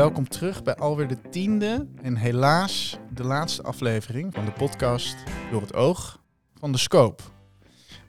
welkom 0.00 0.28
terug 0.28 0.62
bij 0.62 0.74
alweer 0.74 1.08
de 1.08 1.20
tiende 1.30 1.86
en 2.02 2.16
helaas 2.16 2.98
de 3.14 3.24
laatste 3.24 3.62
aflevering 3.62 4.34
van 4.34 4.44
de 4.44 4.52
podcast 4.52 5.16
Door 5.50 5.60
het 5.60 5.74
Oog 5.74 6.22
van 6.54 6.72
de 6.72 6.78
Scope. 6.78 7.22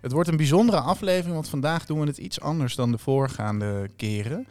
Het 0.02 0.12
wordt 0.12 0.30
een 0.30 0.38
bijzondere 0.38 0.80
aflevering, 0.80 1.34
want 1.34 1.50
vandaag 1.50 1.86
doen 1.86 2.00
we 2.00 2.06
het 2.06 2.18
iets 2.18 2.42
anders 2.42 2.76
dan 2.76 2.92
de 2.92 2.98
voorgaande 2.98 3.90
keren. 3.96 4.48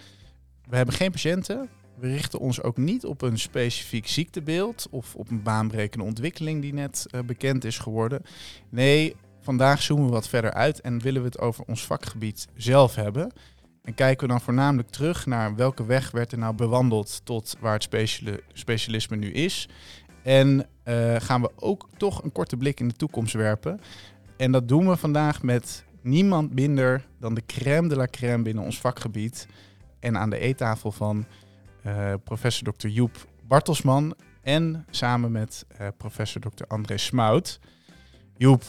We 0.68 0.76
hebben 0.76 0.94
geen 0.94 1.10
patiënten. 1.10 1.68
We 1.98 2.08
richten 2.08 2.38
ons 2.38 2.62
ook 2.62 2.76
niet 2.76 3.04
op 3.04 3.22
een 3.22 3.38
specifiek 3.38 4.06
ziektebeeld 4.06 4.86
of 4.90 5.14
op 5.14 5.30
een 5.30 5.42
baanbrekende 5.42 6.04
ontwikkeling 6.04 6.62
die 6.62 6.74
net 6.74 7.06
uh, 7.10 7.20
bekend 7.20 7.64
is 7.64 7.78
geworden. 7.78 8.22
Nee, 8.68 9.16
vandaag 9.40 9.82
zoomen 9.82 10.06
we 10.06 10.12
wat 10.12 10.28
verder 10.28 10.52
uit 10.52 10.80
en 10.80 11.00
willen 11.00 11.20
we 11.22 11.28
het 11.28 11.38
over 11.38 11.64
ons 11.66 11.86
vakgebied 11.86 12.48
zelf 12.54 12.94
hebben. 12.94 13.32
En 13.82 13.94
kijken 13.94 14.26
we 14.26 14.32
dan 14.32 14.40
voornamelijk 14.40 14.88
terug 14.88 15.26
naar 15.26 15.54
welke 15.54 15.86
weg 15.86 16.10
werd 16.10 16.32
er 16.32 16.38
nou 16.38 16.54
bewandeld 16.54 17.20
tot 17.24 17.56
waar 17.60 17.72
het 17.72 17.88
specialisme 18.52 19.16
nu 19.16 19.32
is. 19.32 19.68
En 20.22 20.66
uh, 20.84 21.16
gaan 21.18 21.40
we 21.40 21.50
ook 21.56 21.88
toch 21.96 22.22
een 22.22 22.32
korte 22.32 22.56
blik 22.56 22.80
in 22.80 22.88
de 22.88 22.94
toekomst 22.94 23.34
werpen. 23.34 23.80
En 24.36 24.52
dat 24.52 24.68
doen 24.68 24.88
we 24.88 24.96
vandaag 24.96 25.42
met 25.42 25.84
niemand 26.02 26.54
minder 26.54 27.06
dan 27.18 27.34
de 27.34 27.42
crème 27.46 27.88
de 27.88 27.96
la 27.96 28.06
crème 28.06 28.42
binnen 28.42 28.64
ons 28.64 28.80
vakgebied. 28.80 29.46
En 30.00 30.18
aan 30.18 30.30
de 30.30 30.38
eettafel 30.38 30.92
van 30.92 31.26
uh, 31.86 32.14
professor 32.24 32.72
Dr. 32.72 32.86
Joep 32.86 33.26
Bartelsman 33.46 34.14
en 34.42 34.86
samen 34.90 35.32
met 35.32 35.66
uh, 35.80 35.86
professor 35.96 36.40
Dr. 36.40 36.64
André 36.68 36.98
Smout. 36.98 37.60
Joep, 38.36 38.62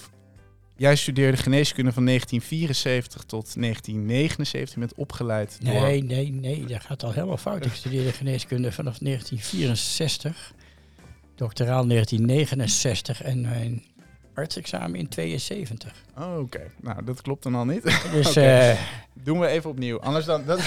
Jij 0.82 0.96
studeerde 0.96 1.38
geneeskunde 1.38 1.92
van 1.92 2.06
1974 2.06 3.24
tot 3.24 3.54
1979. 3.56 4.78
met 4.78 4.94
opgeleid 4.96 5.58
door... 5.62 5.74
Nee, 5.74 6.04
nee, 6.04 6.32
nee. 6.32 6.66
Dat 6.66 6.82
gaat 6.82 7.04
al 7.04 7.12
helemaal 7.12 7.38
fout. 7.38 7.66
Ik 7.66 7.74
studeerde 7.74 8.12
geneeskunde 8.12 8.72
vanaf 8.72 8.98
1964. 8.98 10.54
Doctoraal 11.36 11.88
1969 11.88 13.22
en 13.22 13.42
mijn 13.42 13.84
artsexamen 14.34 15.00
in 15.00 15.10
72. 15.10 15.94
Oh, 16.18 16.40
Oké, 16.40 16.72
nou 16.82 17.04
dat 17.04 17.22
klopt 17.22 17.44
dan 17.44 17.56
al 17.56 17.66
niet. 17.66 17.84
Dus 18.14 18.30
okay. 18.30 18.72
uh, 18.72 18.78
doen 19.14 19.40
we 19.40 19.48
even 19.48 19.70
opnieuw. 19.70 20.00
Anders 20.00 20.26
dan. 20.26 20.46
Dat... 20.46 20.60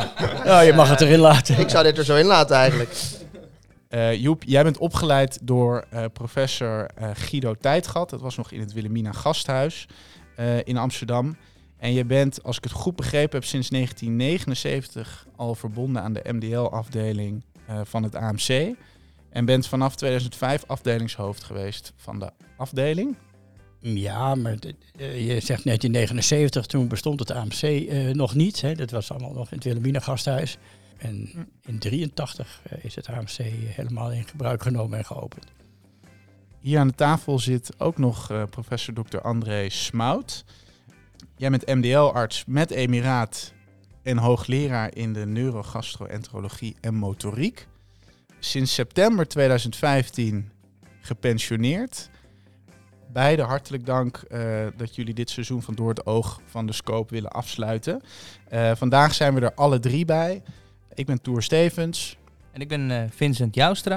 oh, 0.52 0.64
je 0.64 0.72
mag 0.76 0.88
het 0.88 1.00
erin 1.00 1.18
laten. 1.18 1.58
Ik 1.58 1.68
zou 1.68 1.84
dit 1.84 1.98
er 1.98 2.04
zo 2.04 2.16
in 2.16 2.26
laten 2.26 2.56
eigenlijk. 2.56 2.92
Uh, 3.94 4.14
Joep, 4.14 4.42
jij 4.46 4.62
bent 4.62 4.78
opgeleid 4.78 5.38
door 5.42 5.84
uh, 5.92 6.04
professor 6.12 6.90
uh, 7.00 7.10
Guido 7.14 7.54
Tijdgat. 7.54 8.10
Dat 8.10 8.20
was 8.20 8.36
nog 8.36 8.50
in 8.50 8.60
het 8.60 8.72
Wilhelmina 8.72 9.12
Gasthuis 9.12 9.86
in 10.64 10.76
Amsterdam. 10.76 11.36
En 11.76 11.92
je 11.92 12.04
bent, 12.04 12.42
als 12.42 12.56
ik 12.56 12.64
het 12.64 12.72
goed 12.72 12.96
begrepen 12.96 13.38
heb, 13.38 13.48
sinds 13.48 13.68
1979 13.68 15.26
al 15.36 15.54
verbonden 15.54 16.02
aan 16.02 16.12
de 16.12 16.24
MDL-afdeling 16.32 17.44
van 17.84 18.02
het 18.02 18.14
AMC. 18.14 18.74
En 19.30 19.44
bent 19.44 19.66
vanaf 19.66 19.96
2005 19.96 20.64
afdelingshoofd 20.66 21.44
geweest 21.44 21.92
van 21.96 22.18
de 22.18 22.30
afdeling. 22.56 23.16
Ja, 23.80 24.34
maar 24.34 24.56
je 24.98 25.40
zegt 25.40 25.64
1979, 25.64 26.66
toen 26.66 26.88
bestond 26.88 27.20
het 27.20 27.30
AMC 27.30 27.90
nog 28.12 28.34
niet. 28.34 28.60
Hè. 28.60 28.74
Dat 28.74 28.90
was 28.90 29.10
allemaal 29.10 29.32
nog 29.32 29.50
in 29.50 29.56
het 29.56 29.64
Wilhelmina 29.64 30.00
Gasthuis. 30.00 30.58
En 30.96 31.48
in 31.62 31.78
83 31.78 32.60
eh, 32.62 32.84
is 32.84 32.94
het 32.94 33.08
AMC 33.08 33.36
helemaal 33.36 34.12
in 34.12 34.28
gebruik 34.28 34.62
genomen 34.62 34.98
en 34.98 35.04
geopend. 35.04 35.44
Hier 36.60 36.78
aan 36.78 36.88
de 36.88 36.94
tafel 36.94 37.38
zit 37.38 37.80
ook 37.80 37.98
nog 37.98 38.30
uh, 38.30 38.42
professor 38.50 38.94
Dr. 38.94 39.18
André 39.18 39.68
Smout. 39.68 40.44
Jij 41.36 41.50
bent 41.50 41.66
MDL-arts 41.66 42.44
met 42.46 42.70
emiraat 42.70 43.52
en 44.02 44.18
hoogleraar 44.18 44.94
in 44.94 45.12
de 45.12 45.26
neurogastroenterologie 45.26 46.76
en 46.80 46.94
motoriek. 46.94 47.66
Sinds 48.38 48.74
september 48.74 49.28
2015 49.28 50.50
gepensioneerd. 51.00 52.10
Beide 53.12 53.42
hartelijk 53.42 53.86
dank 53.86 54.24
uh, 54.28 54.66
dat 54.76 54.94
jullie 54.94 55.14
dit 55.14 55.30
seizoen 55.30 55.62
van 55.62 55.74
Door 55.74 55.88
het 55.88 56.06
Oog 56.06 56.40
van 56.46 56.66
de 56.66 56.72
Scope 56.72 57.14
willen 57.14 57.30
afsluiten. 57.30 58.02
Vandaag 58.74 59.14
zijn 59.14 59.34
we 59.34 59.40
er 59.40 59.54
alle 59.54 59.78
drie 59.78 60.04
bij. 60.04 60.42
Ik 60.94 61.06
ben 61.06 61.22
Toer 61.22 61.42
Stevens. 61.42 62.18
En 62.52 62.60
ik 62.60 62.68
ben 62.68 62.90
uh, 62.90 63.02
Vincent 63.10 63.54
Joustra. 63.54 63.94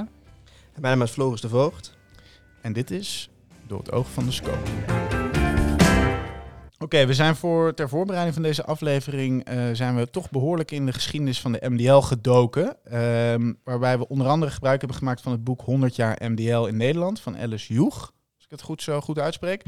En 0.74 0.82
mijn 0.82 0.98
naam 0.98 1.08
is 1.08 1.12
Floris 1.12 1.42
de 1.42 1.50
Voogd. 1.50 1.98
En 2.62 2.74
dit 2.74 2.92
is 2.92 3.30
Door 3.68 3.80
het 3.80 3.92
Oog 3.92 4.12
van 4.12 4.26
de 4.26 4.32
Scope. 4.32 4.70
Oké, 6.74 6.84
okay, 6.84 7.08
we 7.08 7.14
zijn 7.14 7.36
voor, 7.36 7.74
ter 7.74 7.90
voorbereiding 7.90 8.34
van 8.34 8.44
deze 8.44 8.66
aflevering 8.66 9.50
uh, 9.50 9.70
zijn 9.74 9.96
we 9.96 10.10
toch 10.10 10.30
behoorlijk 10.30 10.72
in 10.72 10.86
de 10.86 10.94
geschiedenis 10.94 11.42
van 11.42 11.52
de 11.52 11.70
MDL 11.70 12.00
gedoken. 12.00 12.94
Um, 12.94 13.60
waarbij 13.64 13.98
we 13.98 14.08
onder 14.08 14.28
andere 14.28 14.52
gebruik 14.52 14.80
hebben 14.80 14.98
gemaakt 14.98 15.22
van 15.22 15.32
het 15.32 15.44
boek 15.44 15.62
100 15.62 15.96
jaar 15.96 16.32
MDL 16.32 16.66
in 16.66 16.78
Nederland 16.78 17.20
van 17.20 17.38
Alice 17.38 17.74
Joeg. 17.74 17.96
Als 18.36 18.46
ik 18.46 18.52
het 18.52 18.62
goed 18.62 18.82
zo 18.82 19.02
goed 19.02 19.20
uitspreek. 19.20 19.64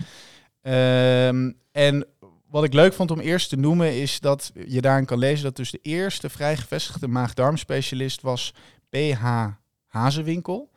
Um, 0.62 1.58
en 1.72 2.08
wat 2.50 2.64
ik 2.64 2.74
leuk 2.74 2.94
vond 2.94 3.12
om 3.12 3.20
eerst 3.20 3.50
te 3.50 3.56
noemen 3.56 4.02
is 4.02 4.20
dat 4.20 4.52
je 4.68 4.82
daarin 4.82 5.06
kan 5.06 5.18
lezen 5.18 5.44
dat 5.44 5.56
dus 5.56 5.72
de 5.72 5.80
eerste 5.82 6.30
vrij 6.30 6.58
gevestigde 6.58 7.08
maag-darmspecialist 7.08 8.22
was 8.22 8.54
PH 8.90 9.48
Hazewinkel. 9.88 10.70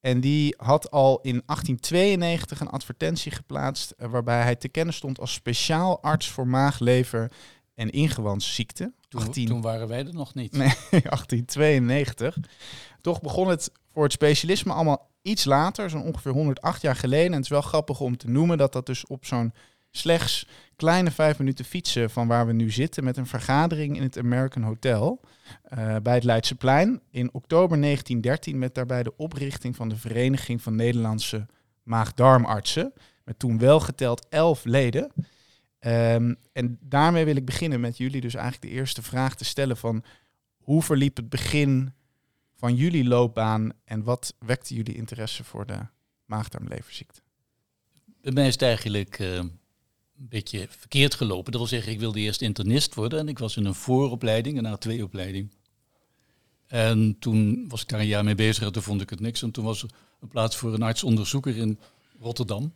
En 0.00 0.20
die 0.20 0.54
had 0.56 0.90
al 0.90 1.18
in 1.22 1.42
1892 1.46 2.60
een 2.60 2.68
advertentie 2.68 3.32
geplaatst 3.32 3.90
eh, 3.90 4.08
waarbij 4.08 4.42
hij 4.42 4.56
te 4.56 4.68
kennen 4.68 4.94
stond 4.94 5.20
als 5.20 5.32
speciaal 5.32 6.02
arts 6.02 6.30
voor 6.30 6.46
maag, 6.46 6.78
lever 6.78 7.32
en 7.74 7.90
ingewandsziekten. 7.90 8.94
Toen, 9.08 9.20
18... 9.20 9.46
toen 9.46 9.60
waren 9.60 9.88
wij 9.88 10.06
er 10.06 10.14
nog 10.14 10.34
niet. 10.34 10.52
Nee, 10.52 10.68
1892. 10.90 12.38
Toch 13.00 13.20
begon 13.20 13.48
het 13.48 13.70
voor 13.92 14.02
het 14.02 14.12
specialisme 14.12 14.72
allemaal 14.72 15.10
iets 15.22 15.44
later, 15.44 15.90
zo'n 15.90 16.02
ongeveer 16.02 16.32
108 16.32 16.82
jaar 16.82 16.96
geleden. 16.96 17.26
En 17.26 17.32
het 17.32 17.42
is 17.42 17.48
wel 17.48 17.60
grappig 17.60 18.00
om 18.00 18.16
te 18.16 18.28
noemen 18.28 18.58
dat 18.58 18.72
dat 18.72 18.86
dus 18.86 19.06
op 19.06 19.24
zo'n 19.24 19.52
slechts 19.96 20.46
kleine 20.76 21.10
vijf 21.10 21.38
minuten 21.38 21.64
fietsen 21.64 22.10
van 22.10 22.26
waar 22.26 22.46
we 22.46 22.52
nu 22.52 22.70
zitten 22.70 23.04
met 23.04 23.16
een 23.16 23.26
vergadering 23.26 23.96
in 23.96 24.02
het 24.02 24.18
American 24.18 24.62
Hotel 24.62 25.20
uh, 25.78 25.96
bij 26.02 26.14
het 26.14 26.24
Leidseplein 26.24 27.00
in 27.10 27.32
oktober 27.32 27.80
1913 27.80 28.58
met 28.58 28.74
daarbij 28.74 29.02
de 29.02 29.16
oprichting 29.16 29.76
van 29.76 29.88
de 29.88 29.96
Vereniging 29.96 30.62
van 30.62 30.74
Nederlandse 30.74 31.46
Maagdarmartsen 31.82 32.92
met 33.24 33.38
toen 33.38 33.58
wel 33.58 33.80
geteld 33.80 34.26
elf 34.28 34.64
leden. 34.64 35.12
Um, 35.80 36.36
en 36.52 36.78
daarmee 36.80 37.24
wil 37.24 37.36
ik 37.36 37.44
beginnen 37.44 37.80
met 37.80 37.96
jullie 37.96 38.20
dus 38.20 38.34
eigenlijk 38.34 38.72
de 38.72 38.78
eerste 38.78 39.02
vraag 39.02 39.34
te 39.34 39.44
stellen 39.44 39.76
van 39.76 40.04
hoe 40.58 40.82
verliep 40.82 41.16
het 41.16 41.28
begin 41.28 41.92
van 42.54 42.74
jullie 42.74 43.04
loopbaan 43.04 43.72
en 43.84 44.02
wat 44.02 44.34
wekte 44.38 44.74
jullie 44.74 44.94
interesse 44.94 45.44
voor 45.44 45.66
de 45.66 45.78
maagdarmleverziekte? 46.24 47.20
Bij 48.20 48.32
mij 48.32 48.54
eigenlijk 48.56 49.18
uh, 49.18 49.40
een 50.18 50.28
beetje 50.28 50.66
verkeerd 50.70 51.14
gelopen. 51.14 51.52
Dat 51.52 51.60
wil 51.60 51.70
zeggen, 51.70 51.92
ik 51.92 52.00
wilde 52.00 52.18
eerst 52.20 52.42
internist 52.42 52.94
worden 52.94 53.18
en 53.18 53.28
ik 53.28 53.38
was 53.38 53.56
in 53.56 53.64
een 53.64 53.74
vooropleiding, 53.74 54.58
een 54.58 54.76
A2-opleiding. 54.76 55.50
En 56.66 57.16
toen 57.18 57.68
was 57.68 57.82
ik 57.82 57.88
daar 57.88 58.00
een 58.00 58.06
jaar 58.06 58.24
mee 58.24 58.34
bezig 58.34 58.64
en 58.64 58.72
toen 58.72 58.82
vond 58.82 59.00
ik 59.00 59.10
het 59.10 59.20
niks. 59.20 59.42
En 59.42 59.50
toen 59.50 59.64
was 59.64 59.82
er 59.82 59.90
een 60.20 60.28
plaats 60.28 60.56
voor 60.56 60.74
een 60.74 60.82
artsonderzoeker 60.82 61.56
in 61.56 61.78
Rotterdam. 62.20 62.72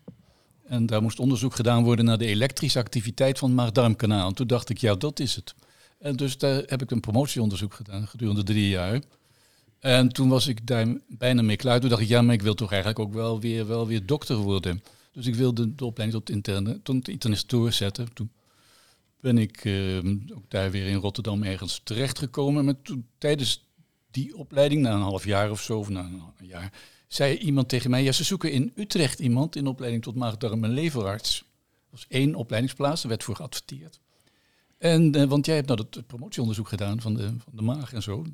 En 0.65 0.87
daar 0.87 1.03
moest 1.03 1.19
onderzoek 1.19 1.55
gedaan 1.55 1.85
worden 1.85 2.05
naar 2.05 2.19
de 2.19 2.27
elektrische 2.27 2.79
activiteit 2.79 3.39
van 3.39 3.49
het 3.49 3.59
maag-darmkanaal. 3.59 4.29
En 4.29 4.35
toen 4.35 4.47
dacht 4.47 4.69
ik, 4.69 4.79
ja, 4.79 4.95
dat 4.95 5.21
is 5.21 5.35
het. 5.35 5.55
En 5.99 6.17
dus 6.17 6.39
daar 6.39 6.63
heb 6.67 6.83
ik 6.83 6.91
een 6.91 7.01
promotieonderzoek 7.01 7.75
gedaan 7.75 8.07
gedurende 8.07 8.43
drie 8.43 8.69
jaar. 8.69 9.01
En 9.79 10.09
toen 10.09 10.29
was 10.29 10.47
ik 10.47 10.67
daar 10.67 10.87
bijna 11.09 11.43
mee 11.43 11.57
klaar. 11.57 11.81
Toen 11.81 11.89
dacht 11.89 12.03
ik, 12.03 12.09
ja, 12.09 12.23
maar 12.23 12.35
ik 12.35 12.43
wil 12.43 12.55
toch 12.55 12.71
eigenlijk 12.71 13.01
ook 13.01 13.13
wel 13.13 13.41
weer, 13.41 13.67
wel 13.67 13.87
weer 13.87 14.07
dokter 14.07 14.37
worden. 14.37 14.83
Dus 15.13 15.27
ik 15.27 15.35
wilde 15.35 15.75
de 15.75 15.85
opleiding 15.85 16.25
tot, 16.25 16.35
interne, 16.35 16.83
tot 16.83 17.09
internist 17.09 17.49
doorzetten. 17.49 18.13
Toen 18.13 18.31
ben 19.21 19.39
ik 19.39 19.65
uh, 19.65 19.97
ook 20.35 20.45
daar 20.51 20.71
weer 20.71 20.87
in 20.87 20.97
Rotterdam 20.97 21.43
ergens 21.43 21.81
terechtgekomen. 21.85 22.65
Maar 22.65 22.83
toen, 22.83 23.07
tijdens 23.19 23.69
die 24.11 24.37
opleiding, 24.37 24.83
na 24.83 24.93
een 24.93 25.01
half 25.01 25.25
jaar 25.25 25.51
of 25.51 25.63
zo, 25.63 25.79
of 25.79 25.89
na 25.89 26.01
een 26.39 26.47
jaar, 26.47 26.73
zei 27.09 27.37
iemand 27.37 27.69
tegen 27.69 27.91
mij, 27.91 28.03
ja, 28.03 28.13
ze 28.13 28.25
zoeken 28.25 28.53
in 28.53 28.73
Utrecht 28.75 29.19
iemand 29.19 29.57
in 29.57 29.67
opleiding 29.67 30.03
tot 30.03 30.15
maagdarm 30.15 30.65
en 30.65 30.71
leverarts. 30.71 31.39
Dat 31.39 32.01
was 32.01 32.07
één 32.09 32.35
opleidingsplaats, 32.35 33.01
daar 33.01 33.11
werd 33.11 33.25
voor 33.25 33.37
geadverteerd. 33.37 34.01
En, 34.79 35.17
uh, 35.17 35.25
want 35.25 35.47
jij 35.47 35.55
hebt 35.55 35.67
nou 35.67 35.87
dat 35.89 36.07
promotieonderzoek 36.07 36.69
gedaan 36.69 37.01
van 37.01 37.15
de, 37.15 37.27
van 37.27 37.53
de 37.53 37.63
maag 37.63 37.93
en 37.93 38.03
zo. 38.03 38.27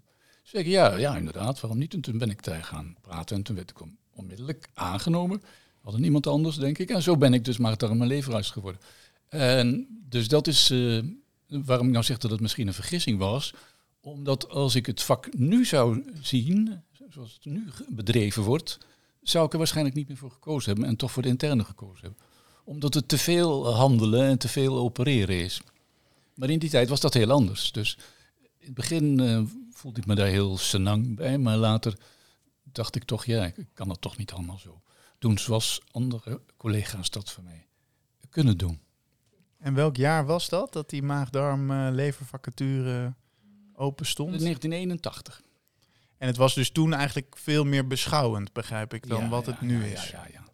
Dus 0.43 0.53
ik, 0.53 0.67
ja, 0.67 0.97
ja, 0.97 1.17
inderdaad, 1.17 1.61
waarom 1.61 1.79
niet? 1.79 1.95
En 1.95 2.01
toen 2.01 2.19
ben 2.19 2.31
ik 2.31 2.45
daar 2.45 2.65
gaan 2.65 2.97
praten 3.01 3.37
en 3.37 3.43
toen 3.43 3.57
werd 3.57 3.71
ik 3.71 3.81
onmiddellijk 4.13 4.69
aangenomen 4.75 5.43
hadden 5.87 6.05
niemand 6.05 6.27
anders, 6.27 6.57
denk 6.57 6.79
ik. 6.79 6.91
En 6.91 7.03
zo 7.03 7.17
ben 7.17 7.35
ik 7.35 7.45
dus 7.45 7.59
maar 7.59 7.77
mijn 7.79 8.07
leverarts 8.07 8.51
geworden. 8.51 8.81
En 9.29 9.87
dus 10.09 10.29
dat 10.29 10.47
is 10.47 10.71
uh, 10.71 11.03
waarom 11.49 11.87
ik 11.87 11.93
nou 11.93 12.05
zeg 12.05 12.19
dat 12.19 12.31
het 12.31 12.41
misschien 12.41 12.67
een 12.67 12.75
vergissing 12.75 13.19
was. 13.19 13.55
Omdat 14.01 14.49
als 14.49 14.75
ik 14.75 14.87
het 14.87 15.03
vak 15.03 15.35
nu 15.35 15.65
zou 15.65 16.05
zien, 16.23 16.83
zoals 17.09 17.33
het 17.33 17.45
nu 17.45 17.65
bedreven 17.89 18.43
wordt, 18.43 18.79
zou 19.23 19.47
ik 19.47 19.53
er 19.53 19.59
waarschijnlijk 19.59 19.97
niet 19.97 20.09
meer 20.09 20.17
voor 20.17 20.31
gekozen 20.31 20.71
hebben 20.73 20.89
en 20.89 20.97
toch 20.97 21.13
voor 21.13 21.23
de 21.23 21.29
interne 21.29 21.65
gekozen 21.65 22.03
hebben. 22.03 22.23
Omdat 22.65 22.95
het 22.95 23.09
te 23.09 23.19
veel 23.19 23.75
handelen 23.75 24.27
en 24.27 24.39
te 24.39 24.49
veel 24.49 24.79
opereren 24.79 25.37
is. 25.37 25.61
Maar 26.35 26.51
in 26.51 26.59
die 26.59 26.71
tijd 26.71 26.89
was 26.89 27.01
dat 27.01 27.15
heel 27.15 27.31
anders. 27.31 27.73
Dus 27.73 27.99
in 28.59 28.67
het 28.67 28.75
begin 28.75 29.21
eh, 29.21 29.43
voelde 29.73 30.01
ik 30.01 30.07
me 30.07 30.15
daar 30.15 30.27
heel 30.27 30.59
senang 30.59 31.17
bij, 31.17 31.39
maar 31.39 31.57
later 31.57 31.99
dacht 32.63 32.97
ik 32.97 33.05
toch, 33.05 33.25
ja, 33.25 33.45
ik 33.45 33.67
kan 33.75 33.89
dat 33.89 34.01
toch 34.01 34.17
niet 34.17 34.33
allemaal 34.33 34.59
zo 34.59 34.81
doen 35.19 35.39
zoals 35.39 35.81
andere 35.91 36.41
collega's 36.57 37.11
dat 37.11 37.31
voor 37.31 37.45
mij 37.45 37.67
kunnen 38.37 38.59
doen. 38.59 38.81
En 39.59 39.75
welk 39.75 39.97
jaar 39.97 40.27
was 40.27 40.49
dat, 40.49 40.73
dat 40.73 40.91
die 40.91 41.03
maagdarm 41.03 41.71
eh, 41.71 41.89
levervacature 41.91 43.15
open 43.75 44.07
stond? 44.07 44.29
1981. 44.29 45.43
En 46.19 46.27
het 46.27 46.37
was 46.37 46.55
dus 46.55 46.71
toen 46.71 46.93
eigenlijk 46.93 47.37
veel 47.39 47.65
meer 47.65 47.87
beschouwend, 47.87 48.53
begrijp 48.53 48.95
ik, 48.95 49.09
dan 49.09 49.23
Ja, 49.23 49.29
wat 49.29 49.45
ja, 49.47 49.51
het 49.51 49.61
nu 49.61 49.85
ja, 49.85 49.93
is. 49.93 50.09
Ja, 50.09 50.27
ja, 50.27 50.29
ja. 50.33 50.45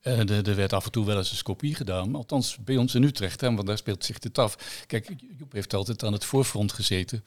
Eh, 0.00 0.18
er, 0.18 0.48
er 0.48 0.56
werd 0.56 0.72
af 0.72 0.84
en 0.84 0.90
toe 0.90 1.04
wel 1.04 1.16
eens 1.16 1.30
een 1.30 1.36
scopie 1.36 1.74
gedaan, 1.74 2.14
althans 2.14 2.58
bij 2.58 2.76
ons 2.76 2.94
in 2.94 3.02
Utrecht, 3.02 3.40
hè, 3.40 3.54
want 3.54 3.66
daar 3.66 3.78
speelt 3.78 4.04
zich 4.04 4.18
dit 4.18 4.38
af. 4.38 4.84
Kijk, 4.86 5.14
Joep 5.38 5.52
heeft 5.52 5.74
altijd 5.74 6.04
aan 6.04 6.12
het 6.12 6.24
voorfront 6.24 6.72
gezeten, 6.72 7.24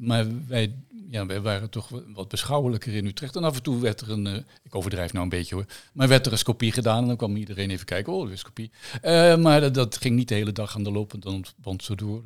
maar 0.00 0.46
wij, 0.46 0.74
ja, 1.12 1.26
wij 1.26 1.40
waren 1.40 1.70
toch 1.70 1.88
wa- 1.88 2.02
wat 2.14 2.28
beschouwelijker 2.28 2.94
in 2.94 3.06
Utrecht. 3.06 3.36
En 3.36 3.44
af 3.44 3.56
en 3.56 3.62
toe 3.62 3.80
werd 3.80 4.00
er 4.00 4.10
een, 4.10 4.26
eh, 4.26 4.36
ik 4.62 4.74
overdrijf 4.74 5.12
nou 5.12 5.24
een 5.24 5.30
beetje 5.30 5.54
hoor, 5.54 5.64
maar 5.92 6.08
werd 6.08 6.26
er 6.26 6.32
een 6.32 6.38
scopie 6.38 6.72
gedaan 6.72 7.00
en 7.02 7.06
dan 7.06 7.16
kwam 7.16 7.36
iedereen 7.36 7.70
even 7.70 7.86
kijken, 7.86 8.12
oh, 8.12 8.26
er 8.26 8.32
is. 8.32 8.44
Eh, 9.02 9.36
maar 9.36 9.72
dat, 9.72 9.96
ging 9.96 10.16
niet 10.16 10.28
de 10.28 10.34
hele 10.34 10.52
dag 10.52 10.76
aan 10.76 10.82
de 10.82 10.92
lopende 10.92 11.40
band 11.56 11.82
zo 11.82 11.94
door. 11.94 12.22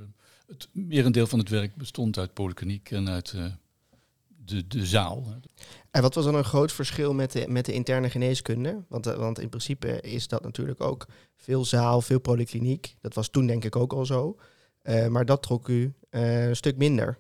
Het 0.47 0.69
merendeel 0.73 1.27
van 1.27 1.39
het 1.39 1.49
werk 1.49 1.77
bestond 1.77 2.19
uit 2.19 2.33
polykliniek 2.33 2.91
en 2.91 3.09
uit 3.09 3.33
eh, 3.33 3.45
de, 4.45 4.67
de 4.67 4.87
zaal. 4.87 5.27
En 5.91 6.03
wat 6.03 6.15
was 6.15 6.25
dan 6.25 6.35
een 6.35 6.45
groot 6.45 6.73
verschil 6.73 7.15
met 7.15 7.33
de, 7.33 7.45
met 7.49 7.65
de 7.65 7.73
interne 7.73 8.11
geneeskunde? 8.11 8.85
Want, 8.89 9.05
want 9.05 9.39
in 9.39 9.49
principe 9.49 10.01
is 10.01 10.29
dat 10.29 10.43
natuurlijk 10.43 10.81
ook 10.81 11.07
veel 11.37 11.65
zaal, 11.65 12.01
veel 12.01 12.21
polykliniek. 12.21 12.97
Dat 13.01 13.15
was 13.15 13.29
toen 13.29 13.47
denk 13.47 13.65
ik 13.65 13.77
ook 13.77 13.93
al 13.93 14.07
zo. 14.07 14.37
Maar 15.09 15.25
dat 15.25 15.43
trok 15.43 15.69
u 15.69 15.93
een 16.11 16.57
stuk 16.57 16.77
minder, 16.77 17.19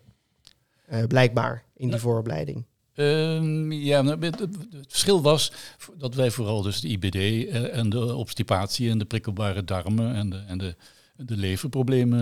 blijkbaar, 1.09 1.65
in 1.77 1.88
die 1.91 1.99
vooropleiding. 1.99 2.65
Ehm, 2.97 3.73
ja, 3.73 4.03
nou, 4.03 4.25
het, 4.25 4.49
verschil 4.87 5.23
was 5.23 5.53
dat 5.97 6.15
wij 6.15 6.31
vooral 6.31 6.62
dus 6.62 6.81
de 6.81 6.88
IBD 6.88 7.15
eh, 7.15 7.77
en 7.77 7.91
de 7.91 8.15
obstipatie 8.15 8.91
en 8.91 8.99
de 8.99 9.05
prikkelbare 9.05 9.65
darmen 9.65 10.15
en 10.15 10.31
de, 10.31 10.44
en 10.47 10.59
de, 10.59 10.77
de 11.17 11.37
leverproblemen 11.37 12.21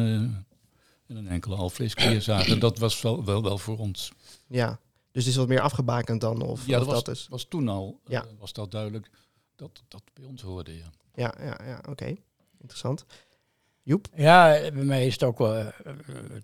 en 1.06 1.16
een 1.16 1.28
enkele 1.28 1.54
alvleesklier 1.54 2.22
zagen. 2.22 2.60
Dat 2.60 2.78
was 2.78 3.02
wel, 3.02 3.24
wel, 3.24 3.42
wel 3.42 3.58
voor 3.58 3.78
ons. 3.78 4.12
Ja, 4.46 4.78
dus 5.12 5.26
is 5.26 5.36
wat 5.36 5.48
meer 5.48 5.60
afgebakend 5.60 6.20
dan? 6.20 6.42
Of, 6.42 6.66
ja, 6.66 6.78
of 6.80 6.84
dat 6.84 6.94
was, 6.94 7.04
dat 7.04 7.14
is... 7.14 7.26
was 7.28 7.44
toen 7.44 7.68
al 7.68 8.00
eh, 8.04 8.12
Ja. 8.12 8.24
was 8.38 8.52
dat 8.52 8.70
duidelijk 8.70 9.10
dat 9.56 9.82
dat 9.88 10.02
bij 10.12 10.24
ons 10.24 10.42
hoorde. 10.42 10.76
Ja. 10.76 10.90
Ja, 11.14 11.34
ja, 11.38 11.60
ja 11.64 11.82
oké. 11.88 12.14
Interessant. 12.58 13.04
Ja, 14.14 14.70
bij 14.72 14.84
mij 14.84 15.06
is 15.06 15.12
het 15.12 15.22
ook 15.22 15.38
wel 15.38 15.56
eh, 15.56 15.72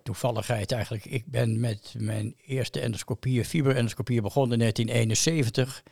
toevalligheid 0.02 0.72
eigenlijk. 0.72 1.04
Ik 1.04 1.26
ben 1.26 1.60
met 1.60 1.94
mijn 1.98 2.34
eerste 2.46 2.81
endoscopie, 2.81 3.44
fiberendoscopie, 3.44 4.20
begonnen 4.20 4.52
in 4.52 4.58
1971 4.58 5.82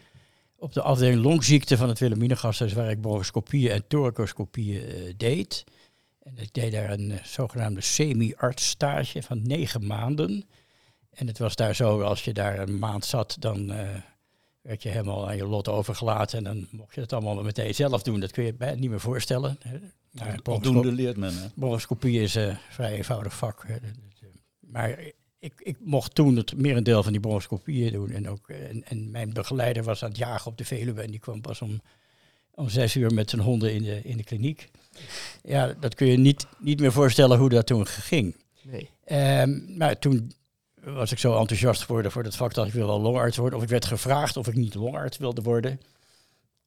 op 0.58 0.72
de 0.72 0.82
afdeling 0.82 1.22
longziekte 1.22 1.76
van 1.76 1.88
het 1.88 1.98
Wilhelminagasthuis, 1.98 2.72
waar 2.72 2.90
ik 2.90 3.00
bronchoscopieën 3.00 3.70
en 3.70 3.86
thoracoscopieën 3.88 4.82
eh, 4.82 5.14
deed. 5.16 5.64
En 6.22 6.38
ik 6.38 6.52
deed 6.52 6.72
daar 6.72 6.90
een 6.90 7.10
eh, 7.10 7.24
zogenaamde 7.24 7.80
semi-arts 7.80 8.68
stage 8.68 9.22
van 9.22 9.42
negen 9.42 9.86
maanden. 9.86 10.44
En 11.10 11.26
het 11.26 11.38
was 11.38 11.56
daar 11.56 11.74
zo, 11.74 12.00
als 12.00 12.24
je 12.24 12.32
daar 12.32 12.58
een 12.58 12.78
maand 12.78 13.04
zat, 13.04 13.36
dan 13.38 13.72
eh, 13.72 13.88
werd 14.60 14.82
je 14.82 14.88
helemaal 14.88 15.28
aan 15.28 15.36
je 15.36 15.46
lot 15.46 15.68
overgelaten. 15.68 16.38
En 16.38 16.44
dan 16.44 16.68
mocht 16.70 16.94
je 16.94 17.00
het 17.00 17.12
allemaal 17.12 17.42
meteen 17.42 17.74
zelf 17.74 18.02
doen. 18.02 18.20
Dat 18.20 18.30
kun 18.30 18.42
je 18.42 18.50
je 18.50 18.56
bijna 18.56 18.80
niet 18.80 18.90
meer 18.90 19.00
voorstellen. 19.00 19.58
Maar 20.18 20.38
Aldoende 20.42 20.92
leert 20.92 21.16
men. 21.16 21.34
Hè. 21.34 21.46
Bronchoscopie 21.54 22.20
is 22.20 22.34
een 22.34 22.56
vrij 22.70 22.92
eenvoudig 22.96 23.36
vak. 23.36 23.64
hè. 23.66 23.74
Eh, 23.74 23.80
Maar 24.60 24.98
ik, 25.38 25.52
ik 25.58 25.76
mocht 25.80 26.14
toen 26.14 26.36
het 26.36 26.56
merendeel 26.56 27.02
van 27.02 27.12
die 27.12 27.20
bronchoscopieën 27.20 27.92
doen. 27.92 28.10
En, 28.10 28.28
ook, 28.28 28.48
eh, 28.48 28.68
en, 28.68 28.84
en 28.84 29.10
mijn 29.10 29.32
begeleider 29.32 29.82
was 29.82 30.02
aan 30.02 30.08
het 30.08 30.18
jagen 30.18 30.50
op 30.50 30.58
de 30.58 30.64
Veluwe. 30.64 31.02
En 31.02 31.10
die 31.10 31.20
kwam 31.20 31.40
pas 31.40 31.62
om, 31.62 31.80
om 32.54 32.68
zes 32.68 32.94
uur 32.96 33.14
met 33.14 33.30
zijn 33.30 33.42
honden 33.42 33.72
in 33.74 33.82
de, 33.82 34.00
in 34.02 34.16
de 34.16 34.24
kliniek. 34.24 34.70
Ja, 35.42 35.74
dat 35.80 35.94
kun 35.94 36.06
je 36.06 36.16
niet, 36.18 36.46
niet 36.58 36.80
meer 36.80 36.92
voorstellen 36.92 37.38
hoe 37.38 37.48
dat 37.48 37.66
toen 37.66 37.86
ging. 37.86 38.36
Nee. 38.62 38.90
Ehm, 39.04 39.76
maar 39.76 39.98
toen 39.98 40.32
was 40.84 41.12
ik 41.12 41.18
zo 41.18 41.38
enthousiast 41.38 41.82
geworden 41.82 42.12
voor 42.12 42.22
dat 42.22 42.36
vak 42.36 42.54
dat 42.54 42.66
ik 42.66 42.72
wil 42.72 42.86
wel 42.86 43.00
longarts 43.00 43.36
worden. 43.36 43.58
Of 43.58 43.64
ik 43.64 43.70
werd 43.70 43.84
gevraagd 43.84 44.36
of 44.36 44.48
ik 44.48 44.54
niet 44.54 44.74
longarts 44.74 45.16
wilde 45.16 45.42
worden. 45.42 45.80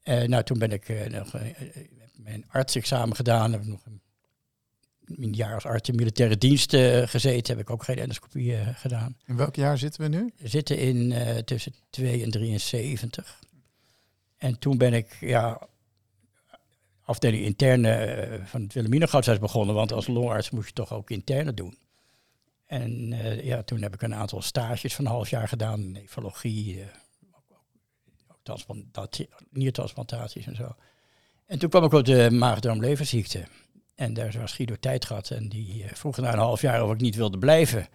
Eh, 0.02 0.28
nou, 0.28 0.44
toen 0.44 0.58
ben 0.60 0.72
ik 0.72 0.90
eh, 0.90 1.12
nog 1.20 1.34
eh, 1.36 1.50
eh, 1.50 1.56
mijn 2.24 2.46
artsexamen 2.48 3.16
gedaan. 3.16 3.52
Heb 3.52 3.62
ik 3.62 3.68
nog 3.68 3.86
een, 3.86 4.02
een 5.06 5.34
jaar 5.34 5.54
als 5.54 5.66
arts 5.66 5.90
in 5.90 5.96
militaire 5.96 6.38
dienst 6.38 6.74
eh, 6.74 7.08
gezeten. 7.08 7.56
Heb 7.58 7.64
ik 7.64 7.70
ook 7.70 7.84
geen 7.84 7.98
endoscopie 7.98 8.56
eh, 8.56 8.68
gedaan. 8.74 9.18
In 9.26 9.38
welk 9.38 9.56
jaar 9.56 9.78
zitten 9.78 10.02
we 10.02 10.08
nu? 10.08 10.34
We 10.38 10.48
zitten 10.48 10.78
in 10.78 11.12
eh, 11.12 11.38
tussen 11.38 11.74
2 11.90 12.24
en 12.24 12.32
73. 12.32 13.40
En 14.38 14.60
toen 14.60 14.78
ben 14.78 14.94
ik 14.94 15.18
ja, 15.20 15.68
afdeling 17.06 17.44
interne 17.44 18.40
van 18.44 18.62
het 18.62 18.74
Wilhelminagasthuis 18.74 19.40
begonnen. 19.40 19.76
Want 19.76 19.92
als 19.92 20.08
longarts 20.08 20.50
moest 20.50 20.68
je 20.68 20.74
toch 20.74 20.94
ook 20.94 21.10
interne 21.10 21.54
doen. 21.54 21.78
En 22.72 23.08
ja, 23.44 23.64
toen 23.64 23.82
heb 23.82 23.94
ik 23.94 24.02
een 24.02 24.16
aantal 24.16 24.42
stages 24.42 24.96
van 24.96 25.06
een 25.06 25.12
half 25.12 25.30
jaar 25.30 25.48
gedaan. 25.48 25.92
Nefrologie, 25.92 26.82
eh, 26.82 26.88
ook, 27.32 27.44
ook, 27.52 27.66
ook 28.28 28.40
transplantatie, 28.44 29.30
niertransplantaties 29.50 30.46
en 30.46 30.56
zo. 30.56 30.76
En 31.52 31.60
toen 31.60 31.70
kwam 31.70 31.84
ik 31.84 31.94
op 31.94 32.06
de 32.06 32.32
maag-darm-leverziekte. 32.32 33.44
En 33.96 34.14
daar 34.14 34.36
was 34.40 34.54
Guido 34.54 34.76
Tijdgat. 34.80 35.30
En 35.30 35.50
die 35.50 35.84
eh, 35.84 35.94
vroeg 35.94 36.18
na 36.18 36.34
een 36.34 36.40
half 36.40 36.62
jaar 36.62 36.84
of 36.84 36.92
ik 36.92 37.02
niet 37.02 37.16
wilde 37.16 37.38
blijven. 37.38 37.88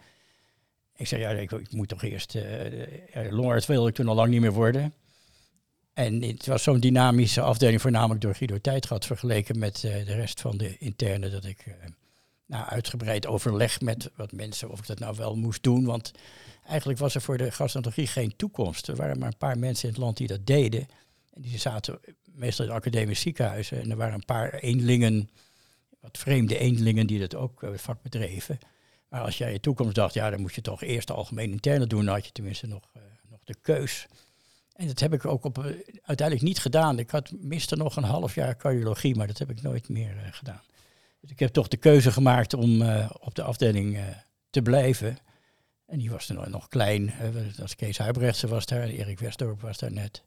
Ik 0.97 1.07
zei, 1.07 1.21
ja, 1.21 1.31
ik, 1.31 1.53
ik 1.53 1.73
moet 1.73 1.89
toch 1.89 2.03
eerst... 2.03 2.33
ja, 2.33 3.31
longarts 3.31 3.67
wilde 3.67 3.89
ik 3.89 3.95
toen 3.95 4.09
al 4.09 4.15
lang 4.15 4.31
niet 4.31 4.41
meer 4.41 4.53
worden. 4.53 4.95
En 5.93 6.23
het 6.23 6.47
was 6.47 6.63
zo'n 6.63 6.81
dynamische 6.81 7.41
afdeling, 7.41 7.81
voornamelijk 7.81 8.21
door 8.21 8.35
Guido 8.35 8.59
Tijdgat, 8.59 9.07
vergeleken 9.07 9.59
met 9.59 9.81
de 9.81 10.03
rest 10.03 10.41
van 10.41 10.57
de 10.57 10.79
interne, 10.79 11.31
dat 11.31 11.45
ik 11.45 11.59
eh 11.67 11.73
nou, 12.47 12.67
uitgebreid 12.67 13.27
overleg 13.27 13.81
met 13.81 14.11
wat 14.17 14.33
mensen 14.33 14.71
of 14.71 14.79
ik 14.79 14.87
dat 14.87 14.99
nou 14.99 15.17
wel 15.17 15.37
moest 15.37 15.63
doen. 15.63 15.85
Want 15.85 16.13
eigenlijk 16.67 16.99
was 16.99 17.15
er 17.15 17.21
voor 17.21 17.37
de 17.37 17.51
gastroenterologie 17.51 18.07
geen 18.07 18.37
toekomst. 18.37 18.89
Er 18.89 18.97
waren 18.97 19.19
maar 19.19 19.29
een 19.29 19.39
paar 19.39 19.59
mensen 19.59 19.89
in 19.89 19.95
het 19.95 20.03
land 20.03 20.17
die 20.17 20.27
dat 20.27 20.47
deden. 20.47 20.89
En 21.37 21.43
die 21.43 21.59
zaten 21.59 22.01
meestal 22.25 22.67
in 22.67 22.71
academische 22.71 23.23
ziekenhuizen. 23.23 23.81
En 23.83 23.91
er 23.91 23.97
waren 23.97 24.15
een 24.15 24.25
paar 24.25 24.55
eendelingen, 24.55 25.31
wat 26.01 26.19
vreemde 26.19 26.59
eendelingen, 26.59 27.07
die 27.07 27.19
dat 27.19 27.35
ook 27.35 27.63
eh, 27.63 27.71
vak 27.75 28.03
bedreven. 28.03 28.59
Maar 29.09 29.21
als 29.21 29.39
jij 29.39 29.53
je 29.53 29.61
toekomst 29.61 29.95
dacht, 29.95 30.15
ja, 30.15 30.31
dan 30.31 30.41
moest 30.41 30.55
je 30.55 30.61
toch 30.61 30.83
eerst 30.83 31.07
de 31.07 31.13
algemeen 31.13 31.51
interne 31.51 31.87
doen. 31.87 32.05
Dan 32.05 32.15
had 32.15 32.25
je 32.27 32.33
tenminste 32.33 32.67
nog, 32.67 32.83
eh, 32.93 33.03
nog 33.31 33.41
de 33.45 33.55
keus. 33.63 34.07
En 34.73 34.87
dat 34.87 35.01
heb 35.01 35.13
ik 35.13 35.27
ook 35.27 35.45
op, 35.45 35.59
eh, 35.59 35.65
uiteindelijk 36.03 36.49
niet 36.49 36.59
gedaan. 36.59 36.99
Ik 36.99 37.11
had 37.11 37.33
miste 37.41 37.77
nog 37.77 37.97
een 37.97 38.05
half 38.05 38.35
jaar 38.35 38.57
cardiologie, 38.57 39.17
maar 39.17 39.27
dat 39.27 39.39
heb 39.39 39.51
ik 39.51 39.63
nooit 39.63 39.89
meer 39.89 40.29
gedaan. 40.31 40.63
Dus 41.21 41.31
ik 41.31 41.39
heb 41.39 41.53
toch 41.53 41.69
de 41.69 41.77
keuze 41.77 42.13
gemaakt 42.13 42.55
om 42.55 42.83
op 43.21 43.35
de 43.35 43.43
afdeling 43.43 43.99
te 44.51 44.63
blijven. 44.63 45.19
En 45.87 45.99
die 45.99 46.11
was 46.11 46.27
toen 46.27 46.51
nog 46.51 46.69
klein. 46.69 47.13
dat 47.57 47.77
Kees 47.77 47.99
Huibrechtse 47.99 48.49
was 48.49 48.67
daar, 48.67 48.89
Erik 48.89 49.19
Westdorp 49.19 49.61
was 49.61 49.79
daar 49.79 49.93
net. 49.93 50.23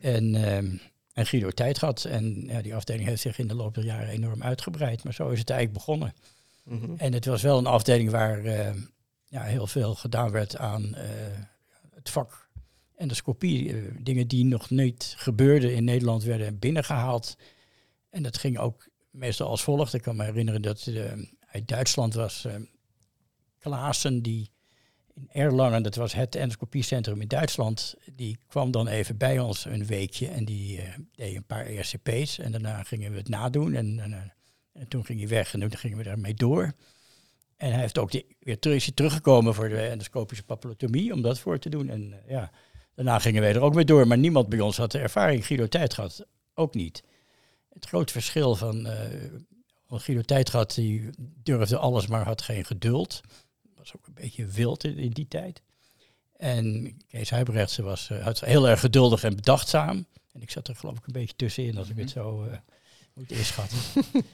En, 0.00 0.34
ehm, 0.34 0.76
en 1.12 1.26
Guido 1.26 1.50
Tijdgat. 1.50 2.04
En 2.04 2.44
ja, 2.46 2.62
die 2.62 2.74
afdeling 2.74 3.08
heeft 3.08 3.22
zich 3.22 3.38
in 3.38 3.48
de 3.48 3.54
loop 3.54 3.74
der 3.74 3.84
jaren 3.84 4.08
enorm 4.08 4.42
uitgebreid. 4.42 5.04
Maar 5.04 5.14
zo 5.14 5.28
is 5.28 5.38
het 5.38 5.50
eigenlijk 5.50 5.78
begonnen. 5.78 6.14
Mhm. 6.64 6.94
En 6.96 7.12
het 7.12 7.24
was 7.24 7.42
wel 7.42 7.58
een 7.58 7.66
afdeling 7.66 8.10
waar 8.10 8.44
eh, 8.44 8.74
ja, 9.26 9.42
heel 9.42 9.66
veel 9.66 9.94
gedaan 9.94 10.30
werd 10.30 10.56
aan 10.56 10.94
eh, 10.94 11.08
het 11.94 12.10
vak 12.10 12.48
endoscopie. 12.96 13.72
Eh, 13.72 13.82
dingen 13.98 14.28
die 14.28 14.44
nog 14.44 14.70
niet 14.70 15.14
gebeurden 15.16 15.74
in 15.74 15.84
Nederland 15.84 16.22
werden 16.22 16.58
binnengehaald. 16.58 17.36
En 18.10 18.22
dat 18.22 18.38
ging 18.38 18.58
ook 18.58 18.88
meestal 19.10 19.48
als 19.48 19.62
volgt. 19.62 19.94
Ik 19.94 20.02
kan 20.02 20.16
me 20.16 20.24
herinneren 20.24 20.62
dat 20.62 20.86
eh, 20.86 21.12
uit 21.46 21.68
Duitsland 21.68 22.14
was 22.14 22.44
eh 22.44 22.54
Klaassen, 23.58 24.22
die 24.22 24.50
in 25.16 25.28
Erlangen, 25.32 25.82
dat 25.82 25.94
was 25.94 26.12
het 26.12 26.34
endoscopiecentrum 26.34 27.20
in 27.20 27.28
Duitsland, 27.28 27.94
die 28.14 28.38
kwam 28.46 28.70
dan 28.70 28.88
even 28.88 29.16
bij 29.16 29.38
ons 29.38 29.64
een 29.64 29.86
weekje 29.86 30.28
en 30.28 30.44
die 30.44 30.80
eh, 30.80 30.88
deed 31.14 31.36
een 31.36 31.44
paar 31.44 31.66
ERCP's. 31.66 32.38
En 32.38 32.52
daarna 32.52 32.82
gingen 32.82 33.10
we 33.10 33.16
het 33.16 33.28
nadoen 33.28 33.74
en, 33.74 34.00
en, 34.00 34.12
eh, 34.12 34.18
en 34.72 34.88
toen 34.88 35.04
ging 35.04 35.18
hij 35.18 35.28
weg 35.28 35.54
en 35.54 35.60
toen 35.60 35.76
gingen 35.76 35.98
we 35.98 36.04
daarmee 36.04 36.34
door. 36.34 36.72
En 37.56 37.70
hij 37.70 37.80
heeft 37.80 37.98
ook 37.98 38.22
weer 38.38 38.58
terug, 38.58 38.76
is 38.76 38.90
teruggekomen 38.94 39.54
voor 39.54 39.68
de 39.68 39.80
endoscopische 39.80 40.44
papillotomie 40.44 41.12
om 41.12 41.22
dat 41.22 41.38
voor 41.38 41.58
te 41.58 41.68
doen. 41.68 41.88
En 41.88 42.12
eh, 42.12 42.30
ja, 42.30 42.50
daarna 42.94 43.18
gingen 43.18 43.42
wij 43.42 43.54
er 43.54 43.60
ook 43.60 43.74
mee 43.74 43.84
door. 43.84 44.06
Maar 44.06 44.18
niemand 44.18 44.48
bij 44.48 44.60
ons 44.60 44.76
had 44.76 44.92
de 44.92 44.98
ervaring. 44.98 45.46
Guido 45.46 45.66
Tijd 45.66 45.94
gehad, 45.94 46.26
ook 46.54 46.74
niet. 46.74 47.02
Het 47.72 47.86
grote 47.86 48.12
verschil 48.12 48.54
van 48.54 48.86
eh 48.86 48.94
van 49.86 50.00
Guido 50.00 50.20
Tijd 50.20 50.50
gehad, 50.50 50.74
die 50.74 51.10
durfde 51.42 51.76
alles, 51.78 52.06
maar 52.06 52.24
had 52.24 52.42
geen 52.42 52.64
geduld. 52.64 53.20
Was 53.86 53.96
ook 53.96 54.06
een 54.06 54.22
beetje 54.22 54.46
wild 54.46 54.84
in, 54.84 54.96
in 54.96 55.10
die 55.10 55.28
tijd. 55.28 55.62
En 56.36 56.96
Kees 57.08 57.30
Huibrechtse 57.30 57.82
was 57.82 58.10
eh, 58.10 58.24
had 58.24 58.40
heel 58.40 58.68
erg 58.68 58.80
geduldig 58.80 59.24
en 59.24 59.36
bedachtzaam. 59.36 60.06
En 60.32 60.42
ik 60.42 60.50
zat 60.50 60.68
er 60.68 60.76
geloof 60.76 60.98
ik 60.98 61.06
een 61.06 61.12
beetje 61.12 61.36
tussenin 61.36 61.78
als 61.78 61.88
ik 61.88 61.96
het 61.96 62.10
zo 62.10 62.44
eh, 62.44 62.58
moet 63.14 63.30
inschatten. 63.30 63.78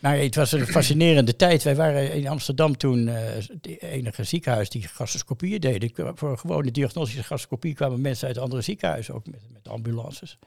Nou, 0.00 0.16
het 0.16 0.34
was 0.34 0.52
een 0.52 0.66
fascinerende 0.66 1.36
tijd. 1.36 1.62
Wij 1.62 1.76
waren 1.76 2.12
in 2.12 2.28
Amsterdam 2.28 2.76
toen 2.76 3.06
uh, 3.06 3.14
het 3.14 3.82
enige 3.82 4.24
ziekenhuis 4.24 4.70
die 4.70 4.82
gastroscopieën 4.82 5.60
deden. 5.60 6.16
Voor 6.16 6.38
gewone 6.38 6.70
diagnostische 6.70 7.22
gastroscopie 7.22 7.74
kwamen 7.74 8.00
mensen 8.00 8.28
uit 8.28 8.38
andere 8.38 8.62
ziekenhuizen, 8.62 9.14
ook 9.14 9.26
met, 9.26 9.40
met 9.52 9.68
ambulances. 9.68 10.38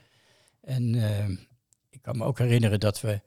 En 0.62 0.93
uh, 0.93 1.29
ik 1.89 2.01
kan 2.01 2.17
me 2.17 2.24
ook 2.24 2.38
herinneren 2.38 2.79
dat 2.79 3.01
we, 3.01 3.22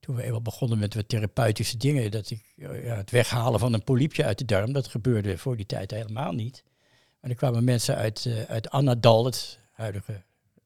toen 0.00 0.16
we 0.16 0.22
eenmaal 0.22 0.42
begonnen 0.42 0.78
met 0.78 0.94
wat 0.94 1.08
therapeutische 1.08 1.76
dingen, 1.76 2.10
dat 2.10 2.30
ik, 2.30 2.52
uh, 2.56 2.84
ja, 2.84 2.96
het 2.96 3.10
weghalen 3.10 3.60
van 3.60 3.72
een 3.72 3.84
polypje 3.84 4.24
uit 4.24 4.38
de 4.38 4.44
darm, 4.44 4.72
dat 4.72 4.88
gebeurde 4.88 5.38
voor 5.38 5.56
die 5.56 5.66
tijd 5.66 5.90
helemaal 5.90 6.32
niet. 6.32 6.62
Maar 7.20 7.30
er 7.30 7.36
kwamen 7.36 7.64
mensen 7.64 7.96
uit, 7.96 8.28
uit 8.48 8.70
Annadal, 8.70 9.24
het 9.24 9.58
huidige 9.72 10.22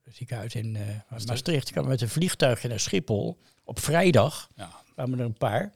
ziekenhuis 0.09 0.55
in 0.55 0.79
Maastricht, 1.27 1.71
kwamen 1.71 1.91
met 1.91 2.01
een 2.01 2.09
vliegtuigje 2.09 2.69
naar 2.69 2.81
Schiphol 2.81 3.39
op 3.65 3.79
vrijdag. 3.79 4.49
Ja 4.55 4.81
kwamen 5.01 5.19
er 5.19 5.25
een 5.25 5.39
paar. 5.39 5.73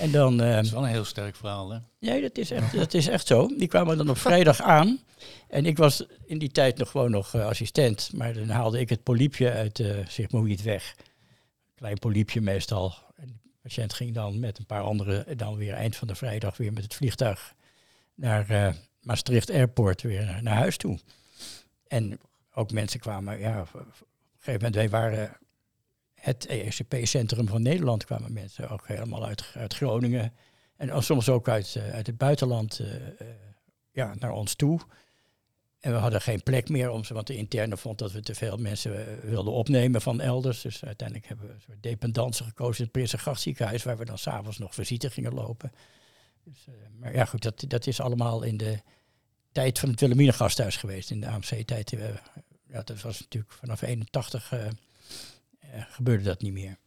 En 0.00 0.10
dan, 0.10 0.40
uh, 0.42 0.54
dat 0.54 0.64
is 0.64 0.70
wel 0.70 0.82
een 0.82 0.88
heel 0.88 1.04
sterk 1.04 1.36
verhaal, 1.36 1.70
hè? 1.70 1.78
Nee, 2.00 2.20
dat 2.20 2.38
is, 2.38 2.50
echt, 2.50 2.76
dat 2.76 2.94
is 2.94 3.08
echt 3.08 3.26
zo. 3.26 3.46
Die 3.58 3.68
kwamen 3.68 3.96
dan 3.96 4.10
op 4.10 4.18
vrijdag 4.18 4.60
aan. 4.60 5.00
En 5.48 5.66
ik 5.66 5.76
was 5.76 6.06
in 6.26 6.38
die 6.38 6.50
tijd 6.50 6.78
nog 6.78 6.90
gewoon 6.90 7.10
nog 7.10 7.34
uh, 7.34 7.46
assistent. 7.46 8.10
Maar 8.14 8.32
dan 8.34 8.48
haalde 8.48 8.80
ik 8.80 8.88
het 8.88 9.02
polypje 9.02 9.52
uit 9.52 9.78
uh, 9.78 9.96
sigmoïd 10.06 10.62
weg. 10.62 10.94
Klein 11.78 11.98
polypje 11.98 12.40
meestal. 12.40 12.94
De 13.16 13.58
patiënt 13.62 13.92
ging 13.92 14.14
dan 14.14 14.40
met 14.40 14.58
een 14.58 14.66
paar 14.66 14.82
anderen 14.82 15.36
dan 15.36 15.56
weer 15.56 15.74
eind 15.74 15.96
van 15.96 16.08
de 16.08 16.14
vrijdag 16.14 16.56
weer 16.56 16.72
met 16.72 16.82
het 16.82 16.94
vliegtuig 16.94 17.54
naar 18.14 18.76
Maastricht 19.02 19.50
Airport 19.50 20.02
weer 20.02 20.38
naar 20.42 20.56
huis 20.56 20.76
toe. 20.76 20.98
En 21.86 22.20
ook 22.54 22.72
mensen 22.72 23.00
kwamen, 23.00 23.38
ja, 23.38 23.60
op 23.60 23.74
een 23.74 23.86
gegeven 24.36 24.52
moment, 24.52 24.74
wij 24.74 24.88
waren 24.88 25.36
het 26.14 26.46
ESCP-centrum 26.46 27.48
van 27.48 27.62
Nederland 27.62 28.04
kwamen 28.04 28.32
mensen 28.32 28.68
ook 28.68 28.86
helemaal 28.86 29.26
uit, 29.26 29.50
uit 29.54 29.74
Groningen. 29.74 30.32
En 30.76 31.02
soms 31.02 31.28
ook 31.28 31.48
uit, 31.48 31.74
uh, 31.74 31.90
uit 31.90 32.06
het 32.06 32.18
buitenland 32.18 32.78
uh, 32.80 32.94
uh, 32.94 33.28
ja, 33.92 34.14
naar 34.18 34.32
ons 34.32 34.54
toe. 34.54 34.80
En 35.80 35.92
we 35.92 35.98
hadden 35.98 36.20
geen 36.20 36.42
plek 36.42 36.68
meer 36.68 36.90
om 36.90 37.04
ze, 37.04 37.14
want 37.14 37.26
de 37.26 37.36
interne 37.36 37.76
vond 37.76 37.98
dat 37.98 38.12
we 38.12 38.20
te 38.20 38.34
veel 38.34 38.56
mensen 38.56 39.20
wilden 39.22 39.52
opnemen 39.52 40.00
van 40.00 40.20
elders. 40.20 40.60
Dus 40.60 40.84
uiteindelijk 40.84 41.28
hebben 41.28 41.46
we 41.46 41.52
een 41.52 41.60
soort 41.60 41.82
dependance 41.82 42.44
gekozen 42.44 42.76
in 42.76 42.82
het 42.82 42.92
Prinsengrachtziekenhuis, 42.92 43.82
waar 43.82 43.98
we 43.98 44.04
dan 44.04 44.18
s'avonds 44.18 44.58
nog 44.58 44.74
visite 44.74 45.10
gingen 45.10 45.34
lopen. 45.34 45.72
Dus, 46.44 46.66
maar 46.98 47.14
ja, 47.14 47.24
goed, 47.24 47.42
dat, 47.42 47.64
dat 47.68 47.86
is 47.86 48.00
allemaal 48.00 48.42
in 48.42 48.56
de 48.56 48.78
tijd 49.52 49.78
van 49.78 49.88
het 49.88 50.00
Wilhelmina 50.00 50.32
gasthuis 50.32 50.76
geweest, 50.76 51.10
in 51.10 51.20
de 51.20 51.28
AMC-tijd. 51.28 51.90
ja, 52.68 52.82
dat 52.82 53.00
was 53.00 53.20
natuurlijk 53.20 53.52
vanaf 53.52 53.82
81 53.82 54.52
uh, 54.52 54.66
gebeurde 55.88 56.24
dat 56.24 56.42
niet 56.42 56.52
meer. 56.52 56.78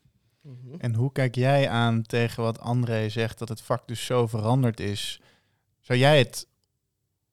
Mhm. 0.41 0.75
En 0.77 0.93
hoe 0.93 1.11
kijk 1.11 1.35
jij 1.35 1.69
aan 1.69 2.01
tegen 2.01 2.43
wat 2.43 2.59
André 2.59 3.09
zegt, 3.09 3.39
dat 3.39 3.49
het 3.49 3.61
vak 3.61 3.87
dus 3.87 4.05
zo 4.05 4.27
veranderd 4.27 4.79
is? 4.79 5.21
Zou 5.79 5.99
jij 5.99 6.17
het 6.17 6.47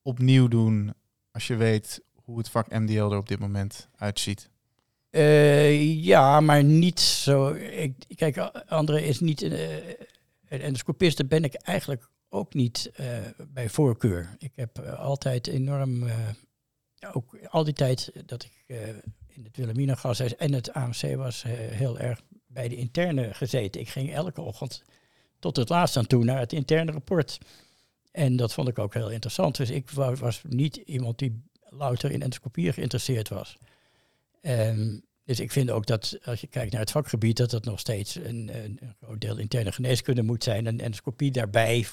opnieuw 0.02 0.48
doen 0.48 0.94
als 1.38 1.46
je 1.46 1.56
weet 1.56 2.02
hoe 2.14 2.38
het 2.38 2.48
vak 2.48 2.70
MDL 2.70 3.10
er 3.10 3.16
op 3.16 3.28
dit 3.28 3.38
moment 3.38 3.88
uitziet? 3.96 4.50
Uh, 5.10 6.04
ja, 6.04 6.40
maar 6.40 6.64
niet 6.64 7.00
zo. 7.00 7.52
Ik, 7.52 7.94
kijk, 8.14 8.36
André 8.68 9.00
is 9.00 9.20
niet 9.20 9.42
uh, 9.42 9.76
een 10.48 10.60
endoscopist, 10.60 11.16
daar 11.16 11.26
ben 11.26 11.44
ik 11.44 11.54
eigenlijk 11.54 12.08
ook 12.28 12.54
niet 12.54 12.90
uh, 13.00 13.06
bij 13.48 13.68
voorkeur. 13.68 14.36
Ik 14.38 14.52
heb 14.54 14.78
altijd 14.78 15.46
enorm, 15.46 16.04
ook 17.12 17.38
al 17.48 17.64
die 17.64 17.74
tijd 17.74 18.12
dat 18.26 18.44
ik 18.44 18.76
in 19.72 19.88
het 19.88 19.98
gashuis 19.98 20.36
en 20.36 20.52
het 20.52 20.72
AMC 20.72 21.16
was 21.16 21.42
heel 21.48 21.98
erg 21.98 22.20
bij 22.46 22.68
de 22.68 22.76
interne 22.76 23.34
gezeten. 23.34 23.80
Ik 23.80 23.88
ging 23.88 24.12
elke 24.12 24.40
ochtend 24.40 24.84
tot 25.38 25.56
het 25.56 25.68
laatst 25.68 25.96
aan 25.96 26.06
toe 26.06 26.24
naar 26.24 26.38
het 26.38 26.52
interne 26.52 26.92
rapport. 26.92 27.38
En 28.18 28.36
dat 28.36 28.52
vond 28.52 28.68
ik 28.68 28.78
ook 28.78 28.94
heel 28.94 29.10
interessant. 29.10 29.56
Dus 29.56 29.70
ik 29.70 29.90
was 29.90 30.42
niet 30.48 30.76
iemand 30.76 31.18
die 31.18 31.42
louter 31.68 32.10
in 32.10 32.22
endoscopie 32.22 32.72
geïnteresseerd 32.72 33.28
was. 33.28 33.56
Um, 34.42 35.04
dus 35.24 35.40
ik 35.40 35.52
vind 35.52 35.70
ook 35.70 35.86
dat 35.86 36.18
als 36.24 36.40
je 36.40 36.46
kijkt 36.46 36.72
naar 36.72 36.80
het 36.80 36.90
vakgebied, 36.90 37.36
dat 37.36 37.50
dat 37.50 37.64
nog 37.64 37.80
steeds 37.80 38.14
een, 38.14 38.50
een, 38.64 38.80
groot 39.00 39.20
deel 39.20 39.38
interne 39.38 39.72
geneeskunde 39.72 40.22
moet 40.22 40.44
zijn. 40.44 40.66
En 40.66 40.80
endoscopie 40.80 41.30
daarbij 41.30 41.86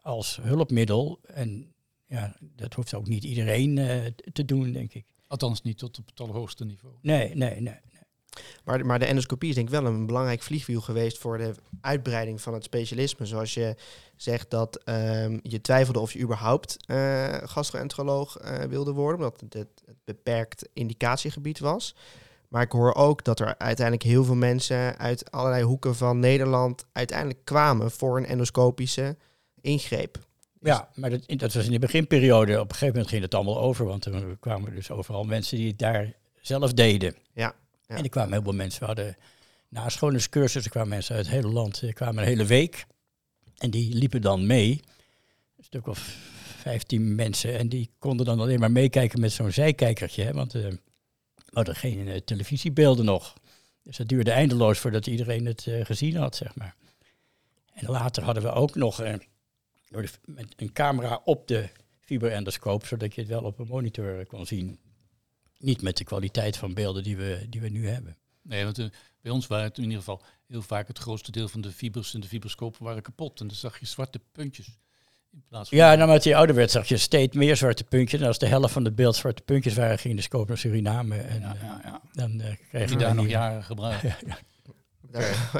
als 0.00 0.38
hulpmiddel. 0.42 1.20
En 1.26 1.74
ja, 2.06 2.36
dat 2.40 2.74
hoeft 2.74 2.94
ook 2.94 3.08
niet 3.08 3.24
iedereen 3.24 3.76
uh, 3.76 4.06
te 4.32 4.44
doen, 4.44 4.72
denk 4.72 4.94
ik. 4.94 5.04
Althans 5.26 5.62
niet 5.62 5.78
tot 5.78 5.98
op 5.98 6.06
het 6.06 6.20
allerhoogste 6.20 6.64
niveau. 6.64 6.94
Nee, 7.02 7.34
nee, 7.34 7.60
nee. 7.60 7.80
Maar, 8.64 8.86
maar 8.86 8.98
de 8.98 9.04
endoscopie 9.04 9.48
is 9.48 9.54
denk 9.54 9.68
ik 9.68 9.74
wel 9.74 9.86
een 9.86 10.06
belangrijk 10.06 10.42
vliegwiel 10.42 10.80
geweest 10.80 11.18
voor 11.18 11.38
de 11.38 11.54
uitbreiding 11.80 12.40
van 12.40 12.54
het 12.54 12.64
specialisme. 12.64 13.26
Zoals 13.26 13.54
je 13.54 13.74
zegt 14.16 14.50
dat 14.50 14.80
um, 14.88 15.40
je 15.42 15.60
twijfelde 15.60 16.00
of 16.00 16.12
je 16.12 16.20
überhaupt 16.20 16.76
uh, 16.86 17.34
gastroenteroloog 17.42 18.42
uh, 18.42 18.58
wilde 18.58 18.92
worden, 18.92 19.16
omdat 19.16 19.40
het, 19.40 19.52
het, 19.52 19.82
het 19.86 19.96
beperkt 20.04 20.68
indicatiegebied 20.72 21.58
was. 21.58 21.94
Maar 22.48 22.62
ik 22.62 22.72
hoor 22.72 22.94
ook 22.94 23.24
dat 23.24 23.40
er 23.40 23.58
uiteindelijk 23.58 24.06
heel 24.06 24.24
veel 24.24 24.34
mensen 24.34 24.98
uit 24.98 25.30
allerlei 25.30 25.62
hoeken 25.62 25.94
van 25.94 26.18
Nederland 26.18 26.84
uiteindelijk 26.92 27.44
kwamen 27.44 27.90
voor 27.90 28.16
een 28.16 28.26
endoscopische 28.26 29.16
ingreep. 29.60 30.18
Ja, 30.60 30.88
maar 30.94 31.10
dat, 31.10 31.22
dat, 31.26 31.54
was 31.54 31.64
in 31.64 31.70
de 31.70 31.78
beginperiode. 31.78 32.52
Op 32.52 32.68
een 32.68 32.74
gegeven 32.74 32.94
moment 32.94 33.08
ging 33.08 33.22
het 33.22 33.34
allemaal 33.34 33.60
over, 33.60 33.86
want 33.86 34.04
er 34.04 34.36
kwamen 34.40 34.74
dus 34.74 34.90
overal 34.90 35.24
mensen 35.24 35.56
die 35.56 35.68
het 35.68 35.78
daar 35.78 36.12
zelf 36.40 36.72
deden. 36.72 37.14
Ja. 37.32 37.54
En 37.86 38.02
er 38.02 38.08
kwamen 38.08 38.32
heel 38.32 38.42
veel 38.42 38.52
mensen. 38.52 38.80
We 38.80 38.86
hadden 38.86 39.16
nascholingscursussen, 39.68 40.62
er 40.62 40.70
kwamen 40.70 40.88
mensen 40.88 41.16
uit 41.16 41.26
het 41.26 41.34
hele 41.34 41.48
land. 41.48 41.80
Er 41.80 41.92
kwamen 41.92 42.22
een 42.22 42.28
hele 42.28 42.44
week 42.44 42.86
en 43.56 43.70
die 43.70 43.94
liepen 43.94 44.20
dan 44.20 44.46
mee. 44.46 44.80
Een 45.56 45.64
stuk 45.64 45.86
of 45.86 45.98
15 46.56 47.14
mensen 47.14 47.58
en 47.58 47.68
die 47.68 47.90
konden 47.98 48.26
dan 48.26 48.40
alleen 48.40 48.60
maar 48.60 48.70
meekijken 48.70 49.20
met 49.20 49.32
zo'n 49.32 49.52
zijkijkertje. 49.52 50.22
Hè, 50.22 50.32
want 50.32 50.54
uh, 50.54 50.62
we 50.62 50.78
hadden 51.52 51.76
geen 51.76 51.98
uh, 51.98 52.16
televisiebeelden 52.16 53.04
nog. 53.04 53.34
Dus 53.82 53.96
dat 53.96 54.08
duurde 54.08 54.30
eindeloos 54.30 54.78
voordat 54.78 55.06
iedereen 55.06 55.46
het 55.46 55.66
uh, 55.66 55.84
gezien 55.84 56.16
had, 56.16 56.36
zeg 56.36 56.54
maar. 56.54 56.74
En 57.72 57.90
later 57.90 58.22
hadden 58.22 58.42
we 58.42 58.50
ook 58.50 58.74
nog 58.74 59.02
een 60.56 60.72
camera 60.72 61.20
op 61.24 61.48
de 61.48 61.68
fiberendoscoop, 62.00 62.86
zodat 62.86 63.14
je 63.14 63.20
het 63.20 63.30
wel 63.30 63.42
op 63.42 63.58
een 63.58 63.66
monitor 63.66 64.18
eh, 64.18 64.26
kon 64.26 64.46
zien. 64.46 64.78
Niet 65.58 65.82
met 65.82 65.96
de 65.96 66.04
kwaliteit 66.04 66.56
van 66.56 66.74
beelden 66.74 67.02
die 67.02 67.16
we, 67.16 67.46
die 67.48 67.60
we 67.60 67.68
nu 67.68 67.88
hebben. 67.88 68.16
Nee, 68.42 68.64
want 68.64 68.78
uh, 68.78 68.86
bij 69.20 69.32
ons 69.32 69.46
waren 69.46 69.64
het 69.64 69.76
in 69.76 69.82
ieder 69.82 69.98
geval 69.98 70.22
heel 70.46 70.62
vaak 70.62 70.88
het 70.88 70.98
grootste 70.98 71.30
deel 71.30 71.48
van 71.48 71.60
de 71.60 71.72
fibers 71.72 72.14
en 72.14 72.20
de 72.20 72.26
fiberscopen 72.26 72.84
waren 72.84 73.02
kapot. 73.02 73.40
En 73.40 73.46
dan 73.46 73.56
zag 73.56 73.78
je 73.80 73.86
zwarte 73.86 74.20
puntjes. 74.32 74.78
In 75.32 75.44
plaats 75.48 75.68
van 75.68 75.78
ja, 75.78 75.94
naarmate 75.94 76.28
je 76.28 76.36
ouder 76.36 76.56
werd 76.56 76.70
zag 76.70 76.88
je 76.88 76.96
steeds 76.96 77.36
meer 77.36 77.56
zwarte 77.56 77.84
puntjes. 77.84 78.20
En 78.20 78.26
als 78.26 78.38
de 78.38 78.46
helft 78.46 78.72
van 78.72 78.84
het 78.84 78.94
beeld 78.94 79.16
zwarte 79.16 79.42
puntjes 79.42 79.74
waren, 79.74 79.98
ging 79.98 80.16
de 80.16 80.22
scope 80.22 80.48
naar 80.48 80.58
Suriname. 80.58 81.16
En 81.16 81.40
ja, 81.40 81.56
ja, 81.62 81.80
ja. 81.84 82.00
dan 82.12 82.40
uh, 82.40 82.46
kreeg 82.68 82.90
je 82.90 82.96
daar 82.96 83.14
nog 83.14 83.28
jaren 83.28 83.64
gebruikt. 83.64 84.02
ja. 84.26 84.38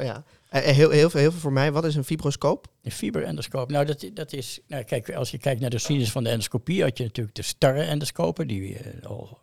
ja. 0.01 0.25
Uh, 0.53 0.61
heel, 0.61 0.91
heel, 0.91 1.11
veel, 1.11 1.21
heel 1.21 1.31
veel 1.31 1.41
voor 1.41 1.53
mij. 1.53 1.73
Wat 1.73 1.85
is 1.85 1.95
een 1.95 2.05
fibroscoop? 2.05 2.67
Een 2.83 2.91
fiberendoscoop. 2.91 3.71
Nou, 3.71 3.85
dat, 3.85 4.11
dat 4.15 4.33
is. 4.33 4.61
Nou, 4.67 4.83
kijk, 4.83 5.13
als 5.13 5.31
je 5.31 5.39
kijkt 5.39 5.61
naar 5.61 5.71
de 5.71 5.77
geschiedenis 5.77 6.13
van 6.13 6.25
de 6.25 6.31
endoscopie, 6.31 6.83
had 6.83 6.99
je 6.99 7.05
natuurlijk 7.05 7.37
de 7.37 7.43
starre 7.43 7.83
endoscopen, 7.83 8.49
die 8.49 8.71
uh, 8.71 9.03
al 9.03 9.39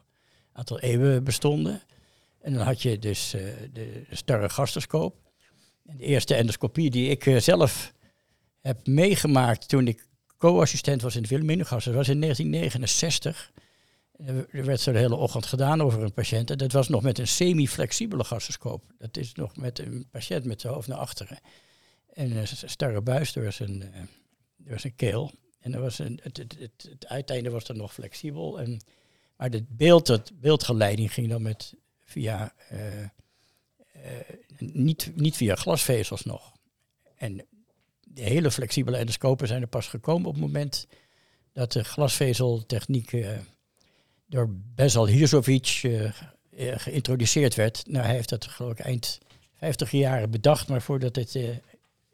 aantal 0.53 0.79
eeuwen 0.79 1.24
bestonden. 1.24 1.81
En 2.41 2.53
dan 2.53 2.65
had 2.65 2.81
je 2.81 3.00
dus 3.00 3.36
uh, 3.36 3.41
de, 3.74 4.05
de 4.10 4.15
starre 4.15 4.50
gastroscoop. 4.50 5.15
En 5.86 5.98
de 5.98 6.03
eerste 6.03 6.36
endoscopie 6.36 6.89
die 6.89 7.10
ik 7.10 7.41
zelf 7.41 7.93
heb 8.62 8.88
meegemaakt 8.88 9.67
toen 9.67 9.88
ik 9.88 10.07
co-assistent 10.38 11.01
was 11.01 11.15
in 11.15 11.22
de 11.22 11.27
Wilhelminagas, 11.27 11.86
dat 11.86 11.93
was 11.93 12.10
in 12.10 12.22
1969. 12.22 13.51
Er 14.51 14.65
werd 14.65 14.79
zo 14.79 14.91
de 14.91 14.98
hele 14.98 15.15
ochtend 15.15 15.45
gedaan 15.45 15.81
over 15.81 16.03
een 16.03 16.13
patiënt. 16.13 16.50
En 16.51 16.57
dat 16.57 16.72
was 16.72 16.88
nog 16.88 17.01
met 17.01 17.19
een 17.19 17.27
semi-flexibele 17.27 18.24
gastroscoop. 18.24 18.83
Dat 18.98 19.17
is 19.17 19.33
nog 19.33 19.55
met 19.57 19.79
een 19.79 20.07
patiënt 20.12 20.45
met 20.45 20.62
zijn 20.62 20.74
hoofd 20.74 20.88
naar 20.88 20.98
achteren. 20.98 21.39
En 22.13 22.31
een 22.31 22.48
starre 22.48 23.01
buis 23.01 23.33
door 23.33 23.51
zijn, 23.51 23.81
uh, 23.81 23.88
door 24.57 24.79
zijn 24.79 24.95
keel. 24.95 25.31
En 25.60 25.74
er 25.74 25.81
was 25.81 26.00
een, 26.00 26.19
het, 26.24 26.38
het, 26.38 26.55
het, 26.60 26.88
het, 26.89 27.07
uiteinde 27.07 27.50
was 27.50 27.65
dan 27.65 27.77
nog 27.77 27.93
flexibel. 27.93 28.60
En, 28.60 28.81
maar 29.43 29.51
het 29.51 29.77
beeld, 29.77 30.07
het 30.07 30.31
beeldgeleiding 30.39 31.13
ging 31.13 31.29
dan 31.29 31.41
met 31.41 31.73
via, 32.05 32.53
uh, 32.71 33.01
uh, 33.01 33.09
niet, 34.57 35.12
niet 35.15 35.35
via 35.35 35.55
glasvezels 35.55 36.23
nog. 36.23 36.51
En 37.15 37.45
de 38.00 38.21
hele 38.21 38.51
flexibele 38.51 38.97
endoscopen 38.97 39.47
zijn 39.47 39.62
er 39.62 39.67
pas 39.67 39.88
gekomen 39.88 40.27
op 40.27 40.33
het 40.33 40.43
moment 40.43 40.88
dat 41.51 41.71
de 41.71 41.83
glasvezeltechniek 41.83 43.25
door 44.25 44.50
Bezal 44.75 45.07
Hirzovic 45.07 45.81
uh, 45.83 46.12
geïntroduceerd 46.75 47.55
werd. 47.55 47.83
Nou, 47.88 48.05
hij 48.05 48.15
heeft 48.15 48.29
dat 48.29 48.45
geloof 48.45 48.71
ik 48.71 48.79
eind 48.79 49.19
50 49.53 49.91
jaren 49.91 50.31
bedacht, 50.31 50.67
maar 50.67 50.81
voordat 50.81 51.15
het 51.15 51.35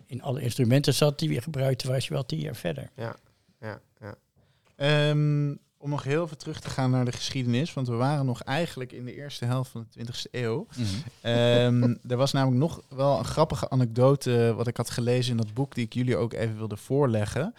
in 0.05 0.21
alle 0.21 0.41
instrumenten 0.41 0.93
zat 0.93 1.19
die 1.19 1.29
we 1.29 1.41
gebruikten, 1.41 1.89
was 1.89 2.07
je 2.07 2.13
wel 2.13 2.25
tien 2.25 2.39
jaar 2.39 2.55
verder. 2.55 2.89
Ja, 2.95 3.15
ja, 3.59 3.81
ja. 3.99 5.09
Um, 5.09 5.59
om 5.79 5.89
nog 5.89 6.03
heel 6.03 6.23
even 6.23 6.37
terug 6.37 6.59
te 6.59 6.69
gaan 6.69 6.91
naar 6.91 7.05
de 7.05 7.11
geschiedenis, 7.11 7.73
want 7.73 7.87
we 7.87 7.95
waren 7.95 8.25
nog 8.25 8.41
eigenlijk 8.41 8.91
in 8.91 9.05
de 9.05 9.15
eerste 9.15 9.45
helft 9.45 9.71
van 9.71 9.87
de 9.89 10.05
20e 10.05 10.29
eeuw. 10.31 10.67
Mhm. 10.75 10.85
Ehm, 11.21 11.95
er 12.11 12.17
was 12.17 12.31
namelijk 12.31 12.59
nog 12.59 12.81
wel 12.89 13.19
een 13.19 13.25
grappige 13.25 13.69
anekdote 13.69 14.53
wat 14.55 14.67
ik 14.67 14.77
had 14.77 14.89
gelezen 14.89 15.31
in 15.31 15.37
dat 15.37 15.53
boek 15.53 15.75
die 15.75 15.85
ik 15.85 15.93
jullie 15.93 16.17
ook 16.17 16.33
even 16.33 16.57
wilde 16.57 16.77
voorleggen. 16.77 17.53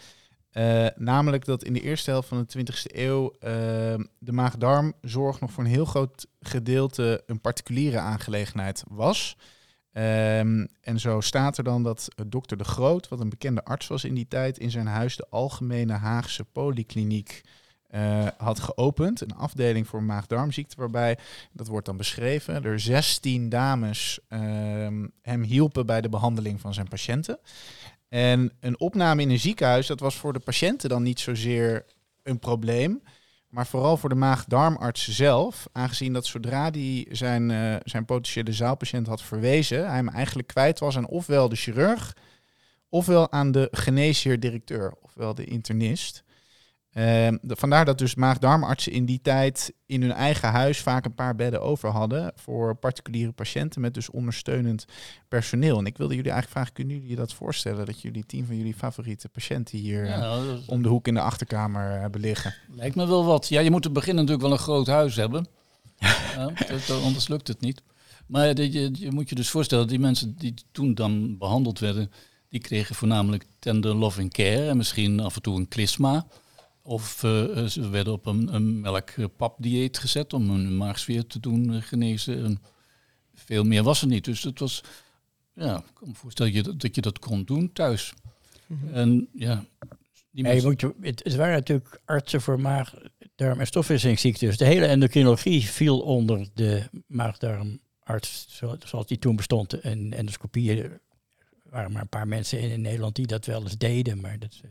Eh, 0.51 0.87
namelijk 0.95 1.45
dat 1.45 1.63
in 1.63 1.73
de 1.73 1.81
eerste 1.81 2.11
helft 2.11 2.27
van 2.27 2.45
de 2.47 2.57
20e 2.57 2.95
eeuw 2.95 3.35
ehm, 3.39 4.03
de 4.19 4.31
maag-darmzorg 4.31 5.39
nog 5.39 5.51
voor 5.51 5.63
een 5.63 5.69
heel 5.69 5.85
groot 5.85 6.27
gedeelte 6.39 7.23
een 7.25 7.41
particuliere 7.41 7.99
aangelegenheid 7.99 8.83
was. 8.87 9.37
Ehm, 9.91 10.65
en 10.81 10.99
zo 10.99 11.19
staat 11.19 11.57
er 11.57 11.63
dan 11.63 11.83
dat 11.83 12.07
uh, 12.15 12.25
dokter 12.29 12.57
De 12.57 12.63
Groot, 12.63 13.07
wat 13.07 13.19
een 13.19 13.29
bekende 13.29 13.63
arts 13.63 13.87
was 13.87 14.03
in 14.03 14.13
die 14.13 14.27
tijd, 14.27 14.57
in 14.57 14.71
zijn 14.71 14.87
huis 14.87 15.15
de 15.15 15.25
Algemene 15.29 15.93
Haagse 15.93 16.43
Polykliniek 16.43 17.41
eh, 17.91 18.27
had 18.37 18.59
geopend. 18.59 19.21
Een 19.21 19.35
afdeling 19.35 19.87
voor 19.87 20.03
maag-darmziekte, 20.03 20.75
waarbij, 20.77 21.17
dat 21.51 21.67
wordt 21.67 21.85
dan 21.85 21.97
beschreven, 21.97 22.63
er 22.63 22.79
16 22.79 23.49
dames 23.49 24.19
ehm, 24.27 25.07
hem 25.21 25.41
hielpen 25.43 25.85
bij 25.85 26.01
de 26.01 26.09
behandeling 26.09 26.61
van 26.61 26.73
zijn 26.73 26.87
patiënten. 26.87 27.39
En 28.09 28.51
een 28.59 28.79
opname 28.79 29.21
in 29.21 29.29
een 29.29 29.39
ziekenhuis, 29.39 29.87
dat 29.87 29.99
was 29.99 30.15
voor 30.15 30.33
de 30.33 30.39
patiënten 30.39 30.89
dan 30.89 31.03
niet 31.03 31.19
zozeer 31.19 31.85
een 32.23 32.39
probleem. 32.39 33.01
Maar 33.49 33.67
vooral 33.67 33.97
voor 33.97 34.09
de 34.09 34.15
maag-darmarts 34.15 35.07
zelf, 35.09 35.67
aangezien 35.71 36.13
dat 36.13 36.25
zodra 36.25 36.69
hij 36.71 37.07
zijn, 37.09 37.51
eh, 37.51 37.75
zijn 37.83 38.05
potentiële 38.05 38.53
zaalpatiënt 38.53 39.07
had 39.07 39.21
verwezen, 39.21 39.87
hij 39.87 39.95
hem 39.95 40.09
eigenlijk 40.09 40.47
kwijt 40.47 40.79
was 40.79 40.97
aan 40.97 41.07
ofwel 41.07 41.49
de 41.49 41.55
chirurg, 41.55 42.15
ofwel 42.89 43.31
aan 43.31 43.51
de 43.51 43.67
geneesheer-directeur, 43.71 44.93
ofwel 45.01 45.33
de 45.33 45.45
internist. 45.45 46.23
De, 46.93 47.39
vandaar 47.55 47.85
dat 47.85 47.97
dus 47.97 48.15
maag-darmartsen 48.15 48.91
in 48.91 49.05
die 49.05 49.19
tijd 49.21 49.73
in 49.85 50.01
hun 50.01 50.11
eigen 50.11 50.49
huis 50.49 50.79
vaak 50.79 51.05
een 51.05 51.15
paar 51.15 51.35
bedden 51.35 51.61
over 51.61 51.89
hadden 51.89 52.31
voor 52.35 52.75
particuliere 52.75 53.31
patiënten 53.31 53.81
met 53.81 53.93
dus 53.93 54.09
ondersteunend 54.09 54.85
personeel. 55.27 55.77
En 55.77 55.85
ik 55.85 55.97
wilde 55.97 56.15
jullie 56.15 56.31
eigenlijk 56.31 56.51
vragen, 56.59 56.73
kunnen 56.73 56.93
jullie 56.95 57.09
je 57.09 57.15
dat 57.15 57.33
voorstellen 57.33 57.85
dat 57.85 58.01
jullie 58.01 58.25
tien 58.25 58.45
van 58.45 58.57
jullie 58.57 58.73
favoriete 58.73 59.29
patiënten 59.29 59.77
hier 59.77 60.05
Ja, 60.05 60.21
eh, 60.21 60.53
is- 60.59 60.65
om 60.65 60.81
de 60.83 60.89
hoek 60.89 61.07
in 61.07 61.13
de 61.13 61.21
achterkamer 61.21 61.93
eh, 61.95 61.99
hebben 61.99 62.21
liggen? 62.21 62.53
Lijkt 62.75 62.95
me 62.95 63.07
wel 63.07 63.25
wat. 63.25 63.47
Ja, 63.47 63.59
je 63.59 63.71
moet 63.71 63.81
te 63.81 63.91
beginnen 63.91 64.23
natuurlijk 64.25 64.49
wel 64.49 64.57
een 64.57 64.63
groot 64.63 64.87
huis 64.87 65.15
hebben. 65.15 65.47
Ja, 66.35 66.51
dat- 66.87 67.01
anders 67.03 67.27
lukt 67.27 67.47
het 67.47 67.61
niet. 67.61 67.81
Maar 68.27 68.59
je 68.59 69.07
moet 69.11 69.29
je 69.29 69.35
dus 69.35 69.49
voorstellen, 69.49 69.87
die 69.87 69.99
mensen 69.99 70.35
die 70.37 70.53
toen 70.71 70.93
dan 70.93 71.37
behandeld 71.37 71.79
werden, 71.79 72.11
die 72.49 72.59
kregen 72.59 72.95
voornamelijk 72.95 73.45
tender 73.59 73.95
loving 73.95 74.33
care 74.33 74.69
en 74.69 74.77
misschien 74.77 75.19
af 75.19 75.35
en 75.35 75.41
toe 75.41 75.57
een 75.57 75.67
klisma. 75.67 76.25
Of 76.83 77.23
eh, 77.23 77.65
ze 77.65 77.89
werden 77.89 78.13
op 78.13 78.25
een, 78.25 78.53
een 78.55 78.79
melkpapdieet 78.81 79.97
gezet 79.97 80.33
om 80.33 80.49
hun 80.49 80.77
maagsfeer 80.77 81.27
te 81.27 81.39
doen 81.39 81.73
eh, 81.73 81.81
genezen. 81.81 82.43
En 82.45 82.61
veel 83.35 83.63
meer 83.63 83.83
was 83.83 84.01
er 84.01 84.07
niet. 84.07 84.25
Dus 84.25 84.43
het 84.43 84.59
was, 84.59 84.83
ja, 85.53 85.77
ik 85.77 85.83
kan 85.93 86.07
me 86.07 86.13
voorstellen 86.15 86.53
dat 86.53 86.65
je, 86.65 86.75
dat 86.77 86.95
je 86.95 87.01
dat 87.01 87.19
kon 87.19 87.43
doen 87.43 87.73
thuis. 87.73 88.13
En 88.91 89.27
ja, 89.33 89.55
die 89.55 89.63
Ja, 89.63 89.65
je 90.31 90.41
mensen- 90.43 90.69
moet 90.69 90.81
je, 90.81 90.93
het, 91.01 91.23
het 91.23 91.35
waren 91.35 91.53
natuurlijk 91.53 92.01
artsen 92.05 92.41
voor 92.41 92.59
maag, 92.59 92.93
darm- 93.35 93.59
en 93.59 93.67
stofwisselingsziekten. 93.67 94.47
Dus 94.47 94.57
de 94.57 94.65
hele 94.65 94.85
endocrinologie 94.85 95.61
viel 95.65 95.99
onder 95.99 96.47
de 96.53 96.89
maag-darmarts 97.07 98.45
zo- 98.49 98.75
zoals 98.85 99.07
die 99.07 99.19
toen 99.19 99.35
bestond. 99.35 99.73
En 99.79 100.13
endoscopieën 100.13 100.77
er 100.77 101.01
waren 101.63 101.91
maar 101.91 102.01
een 102.01 102.09
paar 102.09 102.27
mensen 102.27 102.59
in, 102.59 102.69
in 102.69 102.81
Nederland 102.81 103.15
die 103.15 103.27
dat 103.27 103.45
wel 103.45 103.61
eens 103.61 103.77
deden. 103.77 104.19
Maar 104.19 104.39
dat 104.39 104.59
eh, 104.63 104.69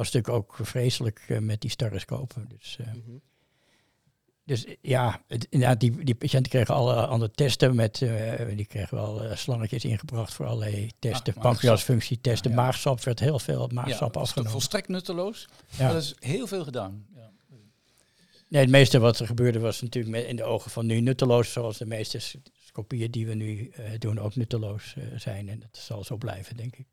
was 0.00 0.12
natuurlijk 0.12 0.34
ook 0.44 0.66
vreselijk 0.66 1.24
eh, 1.28 1.38
met 1.38 1.60
die 1.60 1.70
staroscopen. 1.70 2.48
Dus, 2.58 2.76
eh, 2.80 2.86
Mhm. 2.86 3.16
dus 4.44 4.66
ja, 4.80 5.22
het, 5.26 5.80
die, 5.80 6.04
die 6.04 6.14
patiënten 6.14 6.50
kregen 6.50 6.74
alle 6.74 7.06
andere 7.06 7.30
testen. 7.30 7.74
Met, 7.74 8.02
eh, 8.02 8.56
die 8.56 8.66
kregen 8.66 8.96
wel 8.96 9.36
slangetjes 9.36 9.84
ingebracht 9.84 10.32
voor 10.34 10.46
allerlei 10.46 10.90
testen. 10.98 11.22
maagzap. 11.34 11.42
Pancreasfunctietesten, 11.42 12.50
Ja. 12.50 12.56
maagsap 12.56 13.00
werd 13.02 13.20
heel 13.20 13.38
veel 13.38 13.60
ja, 13.68 13.74
maagsap 13.74 14.14
is 14.16 14.20
afgenomen. 14.22 14.52
volstrekt 14.52 14.88
nutteloos. 14.88 15.48
Ja. 15.78 15.92
Dat 15.92 16.02
is 16.02 16.14
heel 16.18 16.46
veel 16.46 16.64
gedaan. 16.64 17.06
Ja. 17.14 17.30
Nee, 18.48 18.60
het 18.62 18.70
meeste 18.70 18.98
wat 18.98 19.18
er 19.18 19.26
gebeurde 19.26 19.58
was 19.58 19.80
natuurlijk 19.82 20.26
in 20.26 20.36
de 20.36 20.44
ogen 20.44 20.70
van 20.70 20.86
nu 20.86 21.00
nutteloos, 21.00 21.52
zoals 21.52 21.78
de 21.78 21.86
meeste 21.86 22.18
scopieën 22.66 23.10
die 23.10 23.26
we 23.26 23.34
nu 23.34 23.72
doen 23.98 24.18
ook 24.18 24.36
nutteloos 24.36 24.96
zijn. 25.16 25.48
En 25.48 25.60
dat 25.60 25.76
zal 25.82 26.04
zo 26.04 26.16
blijven, 26.16 26.56
denk 26.56 26.76
ik. 26.76 26.86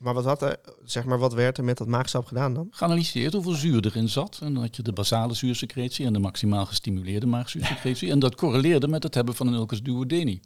Maar 0.00 0.14
wat, 0.14 0.24
had 0.24 0.42
er, 0.42 0.58
zeg 0.84 1.04
maar 1.04 1.18
wat 1.18 1.32
werd 1.32 1.58
er 1.58 1.64
met 1.64 1.78
dat 1.78 1.86
maagsap 1.86 2.26
gedaan 2.26 2.54
dan? 2.54 2.68
Geanalyseerd 2.70 3.32
hoeveel 3.32 3.52
zuur 3.52 3.86
erin 3.86 4.08
zat. 4.08 4.38
En 4.42 4.54
dan 4.54 4.62
had 4.62 4.76
je 4.76 4.82
de 4.82 4.92
basale 4.92 5.34
zuursecretie 5.34 6.06
en 6.06 6.12
de 6.12 6.18
maximaal 6.18 6.66
gestimuleerde 6.66 7.26
maagzuursecretie. 7.26 8.10
En 8.10 8.18
dat 8.18 8.34
correleerde 8.34 8.88
met 8.88 9.02
het 9.02 9.14
hebben 9.14 9.34
van 9.34 9.46
een 9.46 9.54
ulcus 9.54 9.82
duodeni. 9.82 10.40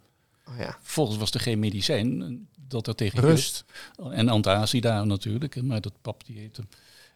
Oh 0.49 0.57
ja. 0.57 0.77
Vervolgens 0.81 1.17
was 1.17 1.31
er 1.31 1.39
geen 1.39 1.59
medicijn 1.59 2.21
eh, 2.21 2.27
dat 2.67 2.87
er 2.87 2.95
tegen. 2.95 3.19
Rust. 3.19 3.65
En 4.09 4.29
antiacida 4.29 5.03
natuurlijk, 5.03 5.61
maar 5.61 5.81
dat 5.81 5.93
papdieet. 6.01 6.59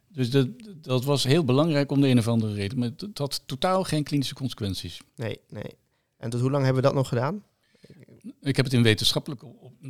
Dus 0.08 0.30
dat, 0.30 0.48
dat 0.82 1.04
was 1.04 1.24
heel 1.24 1.44
belangrijk 1.44 1.92
om 1.92 2.02
de 2.02 2.08
een 2.08 2.18
of 2.18 2.28
andere 2.28 2.54
reden. 2.54 2.80
Maar 2.80 2.90
het 2.98 3.18
had 3.18 3.42
totaal 3.46 3.84
geen 3.84 4.04
klinische 4.04 4.34
consequenties. 4.34 5.02
Nee, 5.16 5.40
nee. 5.50 5.78
En 6.18 6.30
tot 6.30 6.42
hoe 6.42 6.52
lang 6.52 6.64
hebben 6.64 6.82
we 6.82 6.88
dat 6.88 6.98
nog 6.98 7.08
gedaan? 7.08 7.44
Ik 8.42 8.56
heb 8.56 8.66
het 8.66 8.74
in 8.74 8.84
wetenschappelijk 8.84 9.42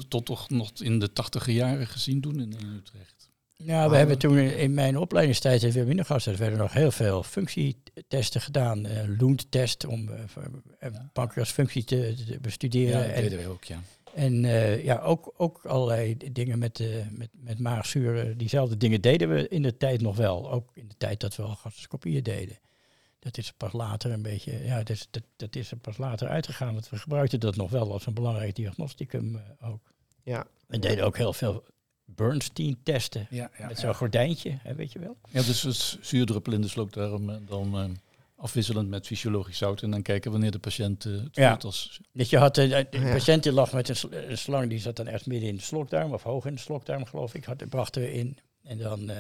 tot 0.08 0.26
toch 0.26 0.50
nog 0.50 0.72
in 0.80 1.00
de 1.00 1.14
tachtiger 1.14 1.54
jaren 1.54 1.88
gezien 1.88 2.22
doen 2.22 2.40
in, 2.40 2.52
in 2.60 2.68
Utrecht. 2.78 3.30
Ja, 3.56 3.84
we 3.84 3.90
Ah. 3.92 3.98
hebben 3.98 4.18
toen 4.18 4.38
in 4.38 4.74
mijn 4.74 4.98
opleidingstijd 4.98 5.64
in 5.64 5.72
Wilhelminagas, 5.72 6.26
er 6.26 6.38
werden 6.38 6.60
nog 6.60 6.74
heel 6.74 6.92
veel 6.92 7.24
functietesten 7.24 8.42
gedaan. 8.42 8.86
eh 8.86 9.04
Loent-test 9.18 9.86
om 9.86 10.10
eh, 10.10 10.20
voor, 10.28 10.44
eh, 10.80 10.92
Ja. 10.94 11.10
pancreasfunctie 11.14 11.84
te, 11.84 12.14
te 12.28 12.40
bestuderen. 12.42 13.02
dat 13.08 13.10
en 13.16 13.22
deden 13.22 13.38
wij 13.38 13.48
ook, 13.48 13.64
ja. 13.64 13.82
en 14.14 14.46
eh, 14.46 14.84
ja, 14.84 15.00
ook, 15.00 15.34
ook 15.38 15.66
allerlei 15.66 16.18
dingen 16.32 16.60
met, 16.60 16.80
eh, 16.80 16.88
met, 17.12 17.30
met 17.34 17.60
maagzuren. 17.60 18.38
Diezelfde 18.38 18.78
dingen 18.78 19.02
deden 19.02 19.30
we 19.30 19.48
in 19.48 19.62
de 19.62 19.78
tijd 19.78 20.02
nog 20.02 20.16
wel. 20.18 20.52
Ook 20.52 20.72
in 20.74 20.88
de 20.88 20.96
tijd 20.98 21.20
dat 21.20 21.36
we 21.36 21.44
al 21.44 21.56
gastroscopieën 21.56 22.24
deden. 22.24 22.58
Dat 23.20 23.38
is 23.38 23.52
pas 23.58 23.72
later 23.74 24.12
een 24.12 24.22
beetje, 24.22 24.64
ja, 24.64 24.78
dat 24.78 24.90
is, 24.90 25.08
dat, 25.12 25.24
dat 25.36 25.56
is 25.56 25.72
er 25.72 25.78
pas 25.78 25.98
later 25.98 26.28
uitgegaan. 26.28 26.74
Want 26.74 26.90
we 26.90 26.98
gebruikten 26.98 27.40
dat 27.40 27.56
nog 27.56 27.70
wel 27.72 27.92
als 27.92 28.06
een 28.06 28.14
belangrijk 28.14 28.56
diagnosticum 28.56 29.36
eh, 29.60 29.70
ook. 29.70 29.94
Ja. 30.24 30.46
We 30.68 30.80
deden 30.80 31.06
ook 31.06 31.18
heel 31.18 31.34
veel 31.34 31.64
Bernstein-testen. 32.06 33.28
Ja, 33.30 33.52
ja, 33.58 33.68
met 33.68 33.80
zo'n 33.80 33.96
gordijntje, 33.96 34.58
hè, 34.62 34.76
weet 34.76 34.92
je 34.92 35.00
wel. 35.00 35.18
Ja, 35.30 35.42
dus 35.42 35.62
het 35.62 35.98
zuurdruppel 36.02 36.54
in 36.54 36.62
de 36.62 36.68
slokdarm 36.68 37.30
en 37.30 37.46
dan 37.46 37.78
eh, 37.78 37.86
afwisselend 38.36 38.90
met 38.90 39.06
fysiologisch 39.08 39.58
zout 39.58 39.82
en 39.82 39.92
dan 39.92 40.02
kijken 40.02 40.32
wanneer 40.32 40.52
de 40.52 40.60
patiënt 40.60 41.06
eh, 41.06 41.12
het 41.12 41.36
Ja. 41.36 41.50
voelt 41.50 41.64
als... 41.64 42.00
Dus 42.14 42.30
je 42.30 42.38
had 42.38 42.56
Ja. 42.56 42.84
patiënt 42.92 43.44
die 43.44 43.52
lag 43.52 43.74
met 43.74 43.90
een, 43.90 43.96
sl- 43.96 44.12
een 44.14 44.38
slang, 44.38 44.70
die 44.70 44.80
zat 44.80 44.96
dan 44.96 45.08
echt 45.08 45.26
midden 45.26 45.50
in 45.50 45.56
de 45.56 45.62
slokdarm, 45.62 46.14
of 46.14 46.24
hoog 46.24 46.46
in 46.46 46.54
de 46.56 46.62
slokdarm 46.62 47.06
geloof 47.06 47.34
ik, 47.34 47.44
had, 47.44 47.70
brachten 47.70 48.02
we 48.02 48.14
in. 48.14 48.38
En 48.64 48.78
dan 48.78 49.12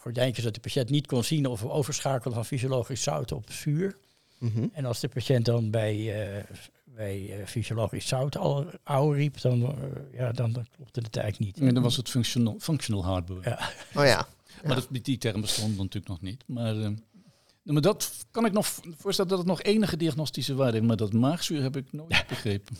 ehm, 0.00 0.08
een 0.08 0.14
gordijntje 0.14 0.42
zodat 0.42 0.54
de 0.54 0.60
patiënt 0.60 0.90
niet 0.90 1.06
kon 1.06 1.24
zien 1.24 1.46
of 1.46 1.60
we 1.60 1.70
overschakelen 1.70 2.34
van 2.34 2.44
fysiologisch 2.44 3.02
zout 3.02 3.32
op 3.32 3.52
zuur. 3.52 3.96
Mhm. 4.38 4.66
En 4.72 4.84
als 4.84 5.00
de 5.00 5.08
patiënt 5.08 5.44
dan 5.44 5.70
bij, 5.70 6.24
eh, 6.24 6.44
bij 6.84 7.38
eh, 7.38 7.46
fysiologisch 7.46 8.08
zout 8.08 8.36
al 8.36 8.66
oude 8.82 9.16
riep, 9.16 9.40
dan, 9.40 9.62
eh, 9.62 9.72
ja, 10.12 10.32
dan, 10.32 10.52
dan 10.52 10.66
klopte 10.76 11.00
het 11.00 11.16
eigenlijk 11.16 11.56
niet. 11.56 11.68
En 11.68 11.74
dan 11.74 11.82
was 11.82 11.96
het 11.96 12.08
functional, 12.08 12.56
functional 12.58 13.04
heartburn. 13.04 13.42
Ja. 13.44 13.70
Oh 13.94 14.04
ja. 14.04 14.26
Maar 14.64 14.74
dat, 14.74 14.88
die 15.02 15.18
term 15.18 15.40
bestond 15.40 15.76
natuurlijk 15.76 16.08
nog 16.08 16.20
niet. 16.20 16.44
Maar, 16.46 16.74
eh, 16.74 16.80
nou, 16.80 16.96
maar 17.62 17.82
dat 17.82 18.26
kan 18.30 18.44
ik 18.44 18.52
nog 18.52 18.66
voorstellen 18.96 19.30
dat 19.30 19.38
het 19.38 19.48
nog 19.48 19.62
enige 19.62 19.96
diagnostische 19.96 20.54
waarde 20.54 20.72
heeft. 20.72 20.86
Maar 20.86 20.96
dat 20.96 21.12
maagzuur 21.12 21.62
heb 21.62 21.76
ik 21.76 21.92
nooit 21.92 22.24
begrepen. 22.28 22.76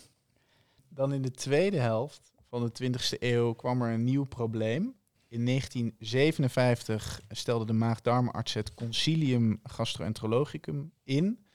Dan 0.88 1.12
in 1.12 1.22
de 1.22 1.30
tweede 1.30 1.78
helft 1.78 2.32
van 2.48 2.62
de 2.62 2.72
20e 2.72 3.16
eeuw 3.18 3.52
kwam 3.52 3.82
er 3.82 3.92
een 3.92 4.04
nieuw 4.04 4.24
probleem. 4.24 4.94
In 5.30 5.46
1957 5.46 7.20
stelde 7.28 7.64
de 7.64 7.72
maag-darmarts 7.72 8.54
het 8.54 8.74
Concilium 8.74 9.60
Gastroenterologicum 9.62 10.92
in. 11.04 11.46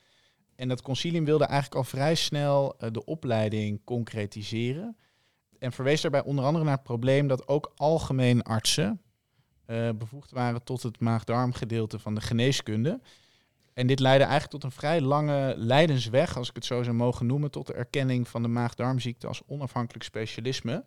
En 0.55 0.67
dat 0.67 0.81
concilium 0.81 1.25
wilde 1.25 1.43
eigenlijk 1.43 1.75
al 1.75 1.83
vrij 1.83 2.15
snel 2.15 2.77
eh, 2.77 2.91
de 2.91 3.05
opleiding 3.05 3.83
concretiseren. 3.83 4.97
En 5.59 5.71
verwees 5.71 6.01
daarbij 6.01 6.23
onder 6.23 6.45
andere 6.45 6.63
naar 6.63 6.73
het 6.73 6.83
probleem 6.83 7.27
dat 7.27 7.47
ook 7.47 7.71
algemeen 7.75 8.43
artsen 8.43 9.01
eh, 9.65 9.89
bevoegd 9.97 10.31
waren 10.31 10.63
tot 10.63 10.83
het 10.83 10.99
maag-darmgedeelte 10.99 11.99
van 11.99 12.15
de 12.15 12.21
geneeskunde. 12.21 12.99
En 13.73 13.87
dit 13.87 13.99
leidde 13.99 14.23
eigenlijk 14.23 14.51
tot 14.51 14.63
een 14.63 14.77
vrij 14.77 15.01
lange 15.01 15.53
leidensweg, 15.57 16.37
als 16.37 16.49
ik 16.49 16.55
het 16.55 16.65
zo 16.65 16.83
zou 16.83 16.95
mogen 16.95 17.25
noemen, 17.25 17.51
tot 17.51 17.67
de 17.67 17.73
erkenning 17.73 18.27
van 18.27 18.41
de 18.41 18.47
maag-darmziekte 18.47 19.27
als 19.27 19.41
onafhankelijk 19.47 20.03
specialisme. 20.03 20.85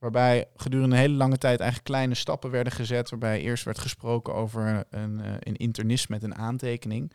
Waarbij 0.00 0.48
gedurende 0.56 0.94
een 0.94 1.00
hele 1.00 1.14
lange 1.14 1.38
tijd 1.38 1.60
eigenlijk 1.60 1.90
kleine 1.90 2.14
stappen 2.14 2.50
werden 2.50 2.72
gezet. 2.72 3.10
Waarbij 3.10 3.40
eerst 3.40 3.64
werd 3.64 3.78
gesproken 3.78 4.34
over 4.34 4.86
een, 4.90 5.20
eh, 5.20 5.32
een 5.38 5.56
internist 5.56 6.08
met 6.08 6.22
een 6.22 6.34
aantekening. 6.34 7.12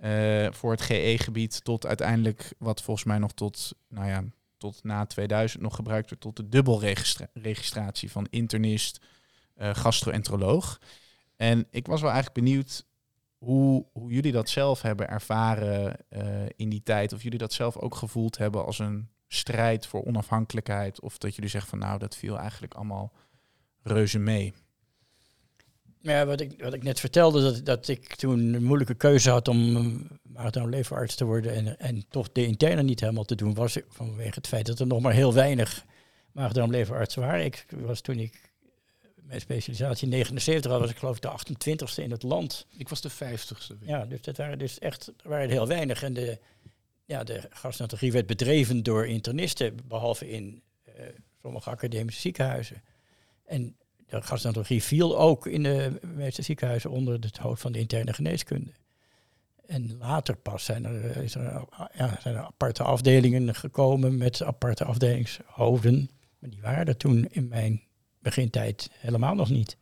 eh, 0.00 0.46
voor 0.50 0.70
het 0.70 0.80
GE-gebied 0.80 1.64
tot 1.64 1.86
uiteindelijk, 1.86 2.52
wat 2.58 2.82
volgens 2.82 3.06
mij 3.06 3.18
nog 3.18 3.32
tot, 3.32 3.72
nou 3.88 4.06
ja, 4.06 4.24
tot 4.56 4.84
na 4.84 5.06
2000 5.06 5.62
nog 5.62 5.74
gebruikt 5.74 6.10
werd, 6.10 6.22
tot 6.22 6.36
de 6.36 6.48
dubbelregistratie 6.48 8.10
van 8.10 8.26
internist, 8.30 9.00
eh 9.54 9.74
gastroenteroloog. 9.74 10.80
En 11.36 11.66
ik 11.70 11.86
was 11.86 12.00
wel 12.00 12.10
eigenlijk 12.10 12.44
benieuwd 12.44 12.84
hoe, 13.38 13.86
hoe 13.92 14.12
jullie 14.12 14.32
dat 14.32 14.48
zelf 14.48 14.82
hebben 14.82 15.08
ervaren 15.08 15.96
in 16.56 16.68
die 16.68 16.82
tijd. 16.82 17.12
Of 17.12 17.22
jullie 17.22 17.38
dat 17.38 17.52
zelf 17.52 17.76
ook 17.76 17.94
gevoeld 17.94 18.38
hebben 18.38 18.64
als 18.64 18.78
een 18.78 19.08
strijd 19.34 19.86
voor 19.86 20.04
onafhankelijkheid. 20.04 21.00
Of 21.00 21.18
dat 21.18 21.34
jullie 21.34 21.50
zeggen 21.50 21.70
van 21.70 21.78
nou, 21.78 21.98
dat 21.98 22.16
viel 22.16 22.38
eigenlijk 22.38 22.74
allemaal 22.74 23.12
reuze 23.82 24.18
mee. 24.18 24.52
Ja, 26.00 26.26
wat 26.26 26.40
ik, 26.40 26.62
wat 26.62 26.74
ik 26.74 26.82
net 26.82 27.00
vertelde, 27.00 27.42
dat, 27.42 27.64
dat 27.64 27.88
ik 27.88 28.14
toen 28.14 28.54
een 28.54 28.64
moeilijke 28.64 28.94
keuze 28.94 29.30
had 29.30 29.48
om 29.48 29.76
um, 29.76 30.68
leverarts 30.68 31.14
te 31.14 31.24
worden 31.24 31.54
en, 31.54 31.78
en 31.78 32.04
toch 32.08 32.32
de 32.32 32.46
interne 32.46 32.82
niet 32.82 33.00
helemaal 33.00 33.24
te 33.24 33.34
doen, 33.34 33.54
was 33.54 33.78
vanwege 33.88 34.34
het 34.34 34.46
feit 34.46 34.66
dat 34.66 34.78
er 34.78 34.86
nog 34.86 35.00
maar 35.00 35.12
heel 35.12 35.34
weinig 35.34 35.84
maagdarmleverartsen 36.32 37.22
waren. 37.22 37.44
Ik 37.44 37.66
was 37.70 38.00
toen 38.00 38.18
ik 38.18 38.52
mijn 39.32 39.40
specialisatie 39.40 40.04
in 40.04 40.10
79 40.10 40.70
had, 40.70 40.80
was 40.80 40.90
ik 40.90 40.96
geloof 40.96 41.16
ik 41.16 41.22
de 41.22 41.54
28ste 41.74 42.02
in 42.02 42.10
het 42.10 42.22
land. 42.22 42.66
Ik 42.76 42.88
was 42.88 43.00
de 43.00 43.10
50ste. 43.10 43.86
Ja, 43.86 44.04
dus 44.04 44.22
dat 44.22 44.36
waren 44.36 44.58
dus 44.58 44.78
echt 44.78 45.12
waren 45.22 45.50
heel 45.50 45.66
weinig. 45.66 46.02
En 46.02 46.12
de, 46.12 46.38
ja, 47.12 47.24
de 47.24 47.40
gastroenterologie 47.50 48.12
werd 48.12 48.26
bedreven 48.26 48.82
door 48.82 49.06
internisten, 49.06 49.76
behalve 49.88 50.30
in 50.30 50.62
uh, 50.88 50.94
sommige 51.42 51.70
academische 51.70 52.20
ziekenhuizen. 52.20 52.82
En 53.46 53.76
de 54.06 54.22
gastroenterologie 54.22 54.82
viel 54.82 55.18
ook 55.18 55.46
in 55.46 55.62
de 55.62 56.00
meeste 56.14 56.42
ziekenhuizen 56.42 56.90
onder 56.90 57.14
het 57.20 57.38
hoofd 57.38 57.60
van 57.62 57.72
de 57.72 57.78
interne 57.78 58.12
geneeskunde. 58.12 58.70
En 59.66 59.96
later 59.98 60.36
pas 60.36 60.64
zijn 60.64 60.84
er, 60.84 61.16
is 61.16 61.34
er, 61.34 61.64
ja, 61.94 62.18
zijn 62.20 62.34
er 62.34 62.40
aparte 62.40 62.82
afdelingen 62.82 63.54
gekomen 63.54 64.16
met 64.16 64.42
aparte 64.42 64.84
afdelingshoofden. 64.84 66.10
Maar 66.38 66.50
die 66.50 66.60
waren 66.60 66.86
er 66.86 66.96
toen 66.96 67.26
in 67.30 67.48
mijn 67.48 67.82
begintijd 68.18 68.90
helemaal 68.92 69.34
nog 69.34 69.50
niet. 69.50 69.76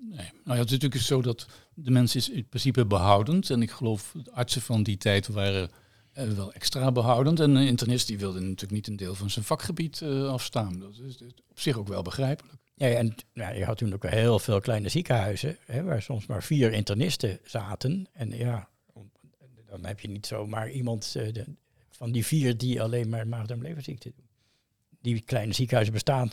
Nee, 0.00 0.30
nou 0.44 0.56
ja, 0.56 0.62
het 0.62 0.66
is 0.66 0.78
natuurlijk 0.78 1.02
zo 1.02 1.22
dat 1.22 1.46
de 1.74 1.90
mens 1.90 2.16
is 2.16 2.30
in 2.30 2.48
principe 2.48 2.86
behoudend. 2.86 3.50
En 3.50 3.62
ik 3.62 3.70
geloof 3.70 4.14
de 4.24 4.32
artsen 4.32 4.62
van 4.62 4.82
die 4.82 4.96
tijd 4.96 5.26
waren 5.26 5.70
uh, 6.18 6.30
wel 6.30 6.52
extra 6.52 6.92
behoudend. 6.92 7.40
En 7.40 7.54
een 7.54 7.66
internist 7.66 8.06
die 8.06 8.18
wilde 8.18 8.40
natuurlijk 8.40 8.72
niet 8.72 8.86
een 8.86 8.96
deel 8.96 9.14
van 9.14 9.30
zijn 9.30 9.44
vakgebied 9.44 10.00
uh, 10.00 10.28
afstaan. 10.28 10.78
Dat 10.78 10.98
is 10.98 11.18
op 11.50 11.60
zich 11.60 11.76
ook 11.76 11.88
wel 11.88 12.02
begrijpelijk. 12.02 12.56
Ja, 12.74 12.88
en 12.88 13.14
nou, 13.32 13.54
je 13.54 13.64
had 13.64 13.78
toen 13.78 13.94
ook 13.94 14.06
heel 14.06 14.38
veel 14.38 14.60
kleine 14.60 14.88
ziekenhuizen, 14.88 15.56
hè, 15.64 15.82
waar 15.82 16.02
soms 16.02 16.26
maar 16.26 16.42
vier 16.42 16.72
internisten 16.72 17.38
zaten. 17.44 18.06
En 18.12 18.30
ja, 18.30 18.68
dan 19.66 19.84
heb 19.84 20.00
je 20.00 20.08
niet 20.08 20.26
zomaar 20.26 20.70
iemand 20.70 21.12
de, 21.12 21.44
van 21.90 22.12
die 22.12 22.26
vier 22.26 22.56
die 22.56 22.82
alleen 22.82 23.08
maar 23.08 23.28
maag-darm-leverziekte 23.28 24.12
doen. 24.16 24.26
Die 25.00 25.20
kleine 25.20 25.52
ziekenhuizen 25.52 25.94
bestaan 25.94 26.30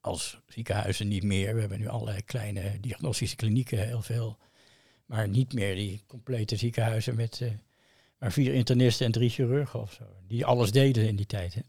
als 0.00 0.40
ziekenhuizen 0.46 1.08
niet 1.08 1.22
meer. 1.22 1.54
We 1.54 1.60
hebben 1.60 1.78
nu 1.78 1.88
allerlei 1.88 2.22
kleine 2.22 2.80
diagnostische 2.80 3.36
klinieken, 3.36 3.86
heel 3.86 4.02
veel. 4.02 4.38
Maar 5.06 5.28
niet 5.28 5.52
meer 5.52 5.74
die 5.74 6.02
complete 6.06 6.56
ziekenhuizen 6.56 7.14
met 7.14 7.42
maar 8.20 8.32
vier 8.32 8.54
internisten 8.54 9.06
en 9.06 9.12
drie 9.12 9.30
chirurgen 9.30 9.80
of 9.80 9.92
zo. 9.92 10.04
Die 10.26 10.44
alles 10.44 10.70
deden 10.70 11.08
in 11.08 11.16
die 11.16 11.26
tijd. 11.26 11.54
Hè. 11.54 11.60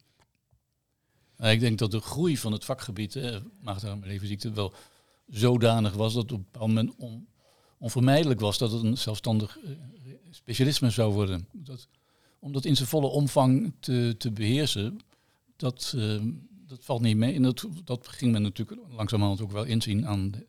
Nou, 1.37 1.53
ik 1.53 1.59
denk 1.59 1.79
dat 1.79 1.91
de 1.91 1.99
groei 1.99 2.37
van 2.37 2.51
het 2.51 2.65
vakgebied, 2.65 3.15
eh, 3.15 3.37
maagdarm-leverziekte, 3.61 4.51
wel 4.51 4.73
zodanig 5.27 5.93
was 5.93 6.13
dat 6.13 6.23
op 6.23 6.37
een 6.37 6.45
bepaald 6.51 6.67
moment 6.67 6.95
on, 6.97 7.27
onvermijdelijk 7.77 8.39
was 8.39 8.57
dat 8.57 8.71
het 8.71 8.83
een 8.83 8.97
zelfstandig 8.97 9.57
uh, 9.63 9.71
specialisme 10.29 10.89
zou 10.89 11.13
worden. 11.13 11.47
Dat, 11.51 11.87
om 12.39 12.51
dat 12.51 12.65
in 12.65 12.75
zijn 12.75 12.87
volle 12.87 13.07
omvang 13.07 13.73
te, 13.79 14.15
te 14.17 14.31
beheersen, 14.31 14.99
dat, 15.55 15.93
uh, 15.95 16.21
dat 16.67 16.79
valt 16.81 17.01
niet 17.01 17.17
mee. 17.17 17.33
En 17.33 17.41
dat, 17.41 17.67
dat 17.83 18.07
ging 18.07 18.31
men 18.31 18.41
natuurlijk 18.41 18.81
langzamerhand 18.89 19.41
ook 19.41 19.51
wel 19.51 19.63
inzien 19.63 20.07
aan 20.07 20.31
de 20.31 20.45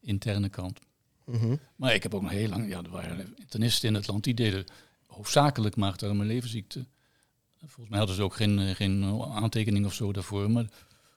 interne 0.00 0.48
kant. 0.48 0.80
Mm 1.24 1.34
-hmm. 1.34 1.60
Maar 1.76 1.94
ik 1.94 2.02
heb 2.02 2.14
ook 2.14 2.22
nog 2.22 2.30
heel 2.30 2.48
lang, 2.48 2.68
ja, 2.68 2.82
er 2.82 2.90
waren 2.90 3.34
internisten 3.36 3.88
in 3.88 3.94
het 3.94 4.06
land 4.06 4.24
die 4.24 4.34
deden 4.34 4.64
hoofdzakelijk 5.18 5.76
leverziekte. 6.26 6.86
Volgens 7.58 7.88
mij 7.88 7.98
hadden 7.98 8.16
ze 8.16 8.22
ook 8.22 8.34
geen, 8.34 8.58
eh, 8.58 8.74
geen 8.74 9.22
aantekening 9.22 9.86
of 9.86 9.94
zo 9.94 10.12
daarvoor, 10.12 10.50
maar 10.50 10.66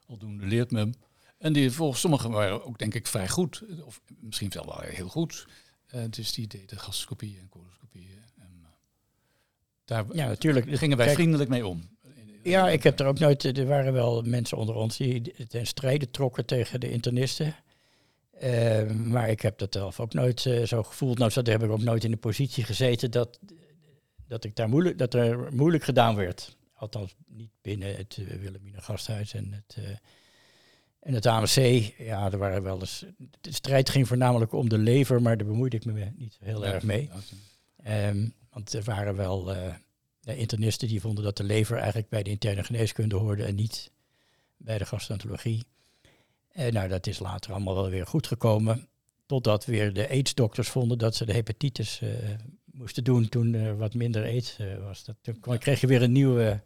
aldoende 0.06 0.46
leert 0.46 0.70
men. 0.70 0.94
En 1.38 1.52
die, 1.52 1.70
volgens 1.70 2.00
sommigen 2.00 2.30
waren 2.30 2.64
ook 2.64 2.78
denk 2.78 2.94
ik 2.94 3.06
vrij 3.06 3.28
goed, 3.28 3.62
of 3.84 4.00
misschien 4.20 4.52
wel 4.54 4.80
heel 4.80 5.08
goed. 5.08 5.46
Uh, 5.94 6.02
dus 6.10 6.32
die 6.32 6.46
deden 6.46 6.78
gastroscopie 6.78 7.38
en 7.38 7.48
coloscopie. 7.48 8.08
En, 8.36 8.50
uh, 8.60 8.66
daar 9.84 10.04
ja, 10.12 10.26
natuurlijk. 10.26 10.78
gingen 10.78 10.96
wij 10.96 11.06
Kijk, 11.06 11.18
vriendelijk 11.18 11.50
mee 11.50 11.66
om. 11.66 11.90
Ja, 12.42 12.68
ik 12.68 12.82
heb 12.82 13.00
er 13.00 13.06
ook 13.06 13.18
nooit. 13.18 13.44
Er 13.44 13.66
waren 13.66 13.92
wel 13.92 14.22
mensen 14.22 14.56
onder 14.56 14.74
ons 14.74 14.96
die 14.96 15.46
ten 15.46 15.66
strijde 15.66 16.10
trokken 16.10 16.46
tegen 16.46 16.80
de 16.80 16.90
internisten. 16.90 17.54
Uh, 18.42 18.90
maar 18.90 19.28
ik 19.28 19.40
heb 19.40 19.58
dat 19.58 19.72
zelf 19.74 20.00
ook 20.00 20.12
nooit 20.12 20.44
uh, 20.44 20.66
zo 20.66 20.82
gevoeld. 20.82 21.18
Nou, 21.18 21.30
dat 21.34 21.46
heb 21.46 21.62
ik 21.62 21.70
ook 21.70 21.82
nooit 21.82 22.04
in 22.04 22.10
de 22.10 22.16
positie 22.16 22.64
gezeten 22.64 23.10
dat, 23.10 23.38
dat, 24.32 24.44
ik 24.44 24.56
daar 24.56 24.68
moeilijk, 24.68 24.98
dat 24.98 25.14
er 25.14 25.52
moeilijk 25.54 25.84
gedaan 25.84 26.16
werd. 26.16 26.56
Althans, 26.74 27.14
niet 27.26 27.50
binnen 27.62 27.96
het 27.96 28.16
uh, 28.20 28.26
Wilhelmina 28.26 28.80
Gasthuis 28.80 29.34
en 29.34 29.52
het, 29.52 29.76
en 31.00 31.14
het 31.14 31.26
AMC. 31.26 31.92
Ja, 31.98 32.30
er 32.32 32.38
waren 32.38 32.62
wel 32.62 32.80
eens. 32.80 33.04
De 33.40 33.52
strijd 33.52 33.90
ging 33.90 34.08
voornamelijk 34.08 34.52
om 34.52 34.68
de 34.68 34.78
lever, 34.78 35.22
maar 35.22 35.36
daar 35.36 35.46
bemoeide 35.46 35.76
ik 35.76 35.84
me 35.84 36.12
niet 36.16 36.38
heel 36.40 36.64
ja, 36.64 36.72
erg 36.72 36.82
mee. 36.82 37.10
Um, 37.86 38.34
want 38.50 38.72
er 38.72 38.82
waren 38.82 39.16
wel 39.16 39.44
de 40.20 40.36
internisten 40.36 40.88
die 40.88 41.00
vonden 41.00 41.24
dat 41.24 41.36
de 41.36 41.44
lever 41.44 41.76
eigenlijk 41.76 42.08
bij 42.08 42.22
de 42.22 42.30
interne 42.30 42.64
geneeskunde 42.64 43.16
hoorde 43.16 43.44
en 43.44 43.54
niet 43.54 43.90
bij 44.56 44.78
de 44.78 44.84
gastroenterologie. 44.84 45.64
En 46.52 46.72
nou, 46.72 46.88
dat 46.88 47.06
is 47.06 47.18
later 47.18 47.52
allemaal 47.52 47.74
wel 47.74 47.88
weer 47.88 48.06
goed 48.06 48.26
gekomen. 48.26 48.88
Totdat 49.26 49.64
weer 49.64 49.92
de 49.92 50.08
aidsdokters 50.08 50.68
vonden 50.68 50.98
dat 50.98 51.16
ze 51.16 51.24
de 51.24 51.32
hepatitis 51.32 52.00
moesten 52.72 53.04
doen 53.04 53.28
toen 53.28 53.54
er 53.54 53.76
wat 53.76 53.94
minder 53.94 54.24
aids 54.24 54.58
uh, 54.58 54.78
was. 54.78 55.04
Dat, 55.04 55.16
toen 55.20 55.58
kreeg 55.58 55.80
je 55.80 55.86
weer 55.86 56.02
een 56.02 56.12
nieuwe, 56.12 56.62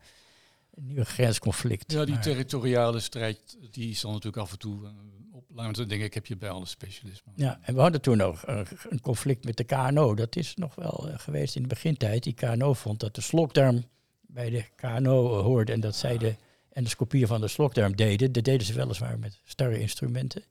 een 0.74 0.86
nieuwe 0.86 1.04
grensconflict. 1.04 1.92
Ja, 1.92 2.04
die 2.04 2.14
maar, 2.14 2.22
territoriale 2.22 3.00
strijd 3.00 3.58
die 3.70 3.94
zal 3.94 4.10
natuurlijk 4.10 4.42
af 4.42 4.52
en 4.52 4.58
toe 4.58 4.82
uh, 4.82 4.88
op. 5.32 5.44
Laten 5.54 5.88
denk 5.88 6.02
ik, 6.02 6.14
heb 6.14 6.26
je 6.26 6.36
bij 6.36 6.50
alle 6.50 6.66
specialismen. 6.66 7.32
Ja, 7.36 7.58
en 7.62 7.74
we 7.74 7.80
hadden 7.80 8.00
toen 8.00 8.16
nog 8.16 8.42
een 8.88 9.00
conflict 9.00 9.44
met 9.44 9.56
de 9.56 9.64
KNO. 9.64 10.14
Dat 10.14 10.36
is 10.36 10.54
nog 10.54 10.74
wel 10.74 11.08
geweest 11.16 11.56
in 11.56 11.62
de 11.62 11.68
begintijd. 11.68 12.22
Die 12.22 12.34
KNO 12.34 12.72
vond 12.72 13.00
dat 13.00 13.14
de 13.14 13.20
slokdarm 13.20 13.84
bij 14.20 14.50
de 14.50 14.64
KNO 14.76 15.42
hoorde 15.42 15.72
en 15.72 15.80
dat 15.80 15.96
zij 15.96 16.18
de 16.18 16.34
endoscopie 16.76 17.26
van 17.26 17.40
de 17.40 17.48
slokdarm 17.48 17.96
deden. 17.96 18.32
Dat 18.32 18.44
deden 18.44 18.66
ze 18.66 18.72
weliswaar 18.72 19.18
met 19.18 19.40
starre 19.44 19.78
instrumenten. 19.78 20.42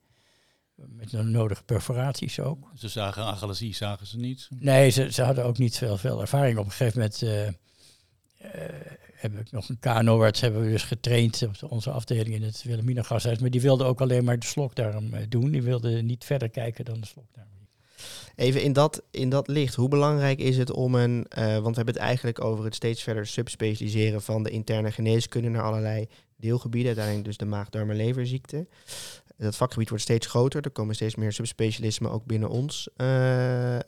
Met 0.76 1.10
de 1.10 1.24
nodige 1.24 1.64
perforaties 1.64 2.40
ook. 2.40 2.72
Ze 2.76 2.88
zagen 2.88 3.24
agalasie, 3.24 3.76
zagen 3.76 4.08
ze 4.08 4.18
niet? 4.18 4.48
Nee, 4.60 4.90
ze, 4.90 5.12
ze 5.12 5.24
hadden 5.24 5.46
ook 5.46 5.58
niet 5.58 5.78
veel, 5.78 5.98
veel 5.98 6.22
ervaring. 6.22 6.58
Op 6.58 6.66
een 6.66 6.72
gegeven 6.72 7.00
moment 7.00 7.22
uh, 7.22 7.48
uh, 7.48 7.52
heb 9.14 9.40
ik 9.40 9.52
nog 9.52 9.70
een 9.70 9.80
KNO-arts 9.80 10.42
hebben 10.42 10.62
we 10.62 10.70
dus 10.70 10.84
getraind 10.84 11.44
op 11.44 11.72
onze 11.72 11.92
afdeling 11.92 12.36
in 12.36 12.44
het 12.44 12.64
Wilhelmina 12.64 13.02
Gasthuis. 13.02 13.40
Maar 13.40 13.50
die 13.50 13.62
wilde 13.62 13.84
ook 13.84 14.02
alleen 14.02 14.24
maar 14.24 14.40
de 14.40 14.46
slokdarm 14.46 15.14
uh, 15.14 15.20
doen. 15.30 15.52
Die 15.52 15.64
wilde 15.64 16.02
niet 16.02 16.24
verder 16.24 16.50
kijken 16.50 16.86
dan 16.86 17.00
de 17.00 17.08
slokdarm. 17.08 17.48
Even 18.36 18.64
in 18.64 18.74
dat, 18.74 19.04
in 19.12 19.30
dat 19.30 19.48
licht, 19.48 19.76
hoe 19.76 19.90
belangrijk 19.90 20.40
is 20.40 20.58
het 20.58 20.72
om 20.72 20.96
een, 20.96 21.26
uh, 21.38 21.46
want 21.46 21.76
we 21.76 21.76
hebben 21.76 21.94
het 21.94 22.04
eigenlijk 22.04 22.44
over 22.44 22.66
het 22.66 22.76
steeds 22.76 23.04
verder 23.04 23.28
subspecialiseren 23.28 24.22
van 24.22 24.44
de 24.44 24.50
interne 24.50 24.92
geneeskunde 24.92 25.50
naar 25.50 25.64
allerlei 25.64 26.08
deelgebieden, 26.36 26.88
uiteindelijk 26.88 27.26
dus 27.26 27.38
de 27.38 27.46
maag, 27.46 27.70
darm 27.70 27.90
en 27.90 27.96
leverziekte. 27.96 28.68
Dat 29.38 29.56
vakgebied 29.56 29.90
wordt 29.90 30.04
steeds 30.04 30.28
groter, 30.28 30.64
er 30.64 30.72
komen 30.72 30.96
steeds 30.96 31.16
meer 31.16 31.32
subspecialismen 31.34 32.12
ook 32.12 32.26
binnen 32.26 32.50
ons 32.50 32.90
uh, 32.98 33.74
uh, 33.76 33.80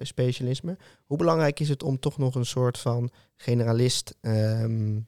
specialisme. 0.00 0.76
Hoe 1.06 1.18
belangrijk 1.18 1.60
is 1.60 1.68
het 1.68 1.82
om 1.82 1.98
toch 1.98 2.18
nog 2.18 2.34
een 2.34 2.46
soort 2.46 2.78
van 2.78 3.10
generalist 3.36 4.14
um, 4.20 5.06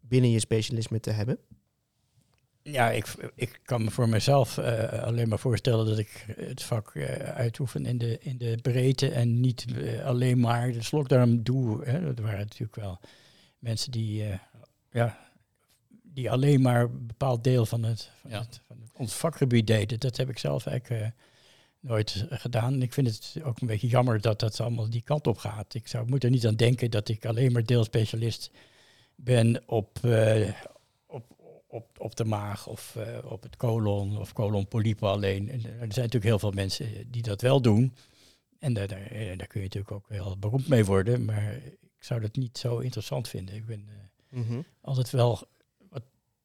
binnen 0.00 0.30
je 0.30 0.38
specialisme 0.38 1.00
te 1.00 1.10
hebben? 1.10 1.38
Ja, 2.62 2.90
ik, 2.90 3.06
ik 3.34 3.60
kan 3.62 3.84
me 3.84 3.90
voor 3.90 4.08
mezelf 4.08 4.58
uh, 4.58 5.02
alleen 5.02 5.28
maar 5.28 5.38
voorstellen 5.38 5.86
dat 5.86 5.98
ik 5.98 6.24
het 6.36 6.62
vak 6.62 6.96
uitoefen 7.34 7.86
in 7.86 7.98
de, 7.98 8.18
in 8.20 8.38
de 8.38 8.58
breedte 8.62 9.08
en 9.08 9.40
niet 9.40 9.64
alleen 10.04 10.40
maar 10.40 10.72
de 10.72 10.82
slokdarm 10.82 11.42
doe. 11.42 11.84
Hè. 11.84 12.04
Dat 12.04 12.18
waren 12.18 12.38
natuurlijk 12.38 12.76
wel 12.76 13.00
mensen 13.58 13.90
die, 13.90 14.24
ja, 14.90 15.31
die 16.14 16.30
alleen 16.30 16.60
maar 16.60 16.82
een 16.82 17.06
bepaald 17.06 17.44
deel 17.44 17.66
van 17.66 17.82
het, 17.82 18.10
van, 18.20 18.30
ja. 18.30 18.38
het, 18.38 18.60
van 18.66 18.76
ons 18.92 19.14
vakgebied 19.14 19.66
deden. 19.66 20.00
Dat 20.00 20.16
heb 20.16 20.28
ik 20.28 20.38
zelf 20.38 20.66
eigenlijk 20.66 21.12
nooit 21.80 22.26
gedaan. 22.30 22.72
En 22.72 22.82
ik 22.82 22.92
vind 22.92 23.06
het 23.06 23.44
ook 23.44 23.60
een 23.60 23.66
beetje 23.66 23.88
jammer 23.88 24.20
dat 24.20 24.40
dat 24.40 24.60
allemaal 24.60 24.90
die 24.90 25.02
kant 25.02 25.26
op 25.26 25.38
gaat. 25.38 25.74
Ik 25.74 25.88
zou, 25.88 26.08
moet 26.08 26.24
er 26.24 26.30
niet 26.30 26.46
aan 26.46 26.56
denken 26.56 26.90
dat 26.90 27.08
ik 27.08 27.24
alleen 27.24 27.52
maar 27.52 27.64
deelspecialist 27.64 28.50
ben 29.14 29.62
op 29.66 29.98
op, 31.72 32.00
op 32.00 32.16
de 32.16 32.24
maag 32.24 32.66
of 32.66 32.94
uh, 32.98 33.32
op 33.32 33.42
het 33.42 33.56
colon 33.56 34.18
of 34.18 34.32
colonpolypen 34.32 35.08
alleen. 35.08 35.50
En 35.50 35.56
er 35.56 35.76
zijn 35.78 35.88
natuurlijk 35.88 36.24
heel 36.24 36.38
veel 36.38 36.50
mensen 36.50 37.10
die 37.10 37.22
dat 37.22 37.40
wel 37.40 37.62
doen. 37.62 37.94
En 38.58 38.72
daar, 38.72 38.88
daar, 38.88 39.08
daar, 39.36 39.46
kun 39.46 39.60
je 39.60 39.66
natuurlijk 39.66 39.92
ook 39.92 40.08
heel 40.08 40.36
beroemd 40.38 40.68
mee 40.68 40.84
worden. 40.84 41.24
Maar 41.24 41.54
ik 41.98 42.04
zou 42.04 42.20
dat 42.20 42.36
niet 42.36 42.58
zo 42.58 42.78
interessant 42.78 43.28
vinden. 43.28 43.54
Ik 43.54 43.66
ben 43.66 43.86
uh, 43.88 44.40
mm 44.40 44.46
-hmm. 44.46 44.64
altijd 44.80 45.10
wel 45.10 45.48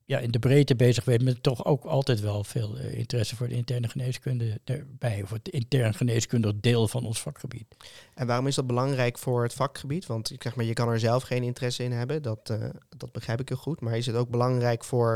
ja, 0.08 0.20
in 0.20 0.32
de 0.32 0.40
breedte 0.40 0.76
bezig 0.76 1.04
bent, 1.04 1.24
met 1.24 1.44
toch 1.44 1.66
ook 1.66 1.84
altijd 1.84 2.20
wel 2.20 2.44
veel 2.44 2.78
eh, 2.78 2.98
interesse 2.98 3.36
voor 3.36 3.48
de 3.48 3.56
interne 3.56 3.88
geneeskunde 3.88 4.60
erbij. 4.64 5.22
Of 5.24 5.30
het 5.30 5.50
intern 5.50 5.94
geneeskundig 5.94 6.54
deel 6.56 6.88
van 6.88 7.06
ons 7.06 7.22
vakgebied. 7.22 7.76
En 8.14 8.28
waarom 8.28 8.48
is 8.48 8.56
dat 8.56 8.68
belangrijk 8.68 9.18
voor 9.18 9.44
het 9.44 9.54
vakgebied? 9.54 10.06
Want 10.06 10.32
ik 10.32 10.44
zeg 10.44 10.56
maar, 10.56 10.66
je 10.66 10.74
kan 10.74 10.90
er 10.90 11.00
zelf 11.00 11.24
geen 11.24 11.44
interesse 11.44 11.84
in 11.84 11.92
hebben, 11.92 12.22
dat, 12.22 12.50
eh, 12.50 12.70
dat 12.98 13.12
begrijp 13.12 13.40
ik 13.40 13.48
heel 13.50 13.58
goed. 13.58 13.82
Maar 13.82 13.98
is 13.98 14.06
het 14.06 14.16
ook 14.16 14.30
belangrijk 14.30 14.84
voor 14.84 15.14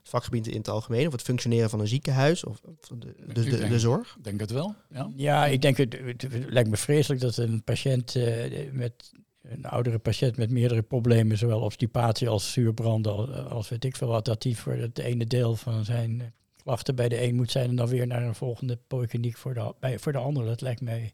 het 0.00 0.08
vakgebied 0.08 0.46
in 0.46 0.58
het 0.58 0.68
algemeen, 0.68 1.06
of 1.06 1.12
het 1.12 1.22
functioneren 1.22 1.70
van 1.70 1.80
een 1.80 1.88
ziekenhuis, 1.88 2.44
of 2.44 2.60
of 2.64 2.88
de, 2.88 2.96
de, 2.96 3.32
de, 3.32 3.56
denk- 3.56 3.68
de 3.68 3.78
zorg? 3.78 4.14
Ik 4.18 4.24
denk 4.24 4.40
het 4.40 4.50
wel. 4.50 4.74
Ja. 4.90 5.10
Ja, 5.16 5.46
ik 5.46 5.62
denk, 5.62 5.76
het, 5.76 5.98
het, 6.04 6.22
het 6.22 6.44
lijkt 6.48 6.70
me 6.70 6.76
vreselijk 6.76 7.20
dat 7.20 7.36
een 7.36 7.62
patiënt 7.62 8.16
eh, 8.16 8.72
met 8.72 9.12
een 9.48 9.64
oudere 9.64 9.98
patiënt 9.98 10.36
met 10.36 10.50
meerdere 10.50 10.82
problemen, 10.82 11.38
zowel 11.38 11.60
obstipatie 11.60 12.28
als 12.28 12.52
zuurbranden, 12.52 13.48
als, 13.50 13.68
weet 13.68 13.84
ik 13.84 13.96
veel 13.96 14.08
wat, 14.08 14.24
dat 14.24 14.42
die 14.42 14.58
voor 14.58 14.72
het 14.72 14.98
ene 14.98 15.26
deel 15.26 15.56
van 15.56 15.84
zijn 15.84 16.20
eh, 16.20 16.26
klachten 16.62 16.94
bij 16.94 17.08
de 17.08 17.22
een 17.22 17.34
moet 17.34 17.50
zijn 17.50 17.68
en 17.68 17.76
dan 17.76 17.88
weer 17.88 18.06
naar 18.06 18.22
een 18.22 18.34
volgende 18.34 18.78
polykliniek 18.86 19.36
voor 19.36 19.54
de, 19.54 19.74
bij, 19.80 19.98
voor 19.98 20.12
de 20.12 20.18
ander. 20.18 20.44
Dat 20.44 20.60
lijkt 20.60 20.80
mij, 20.80 21.12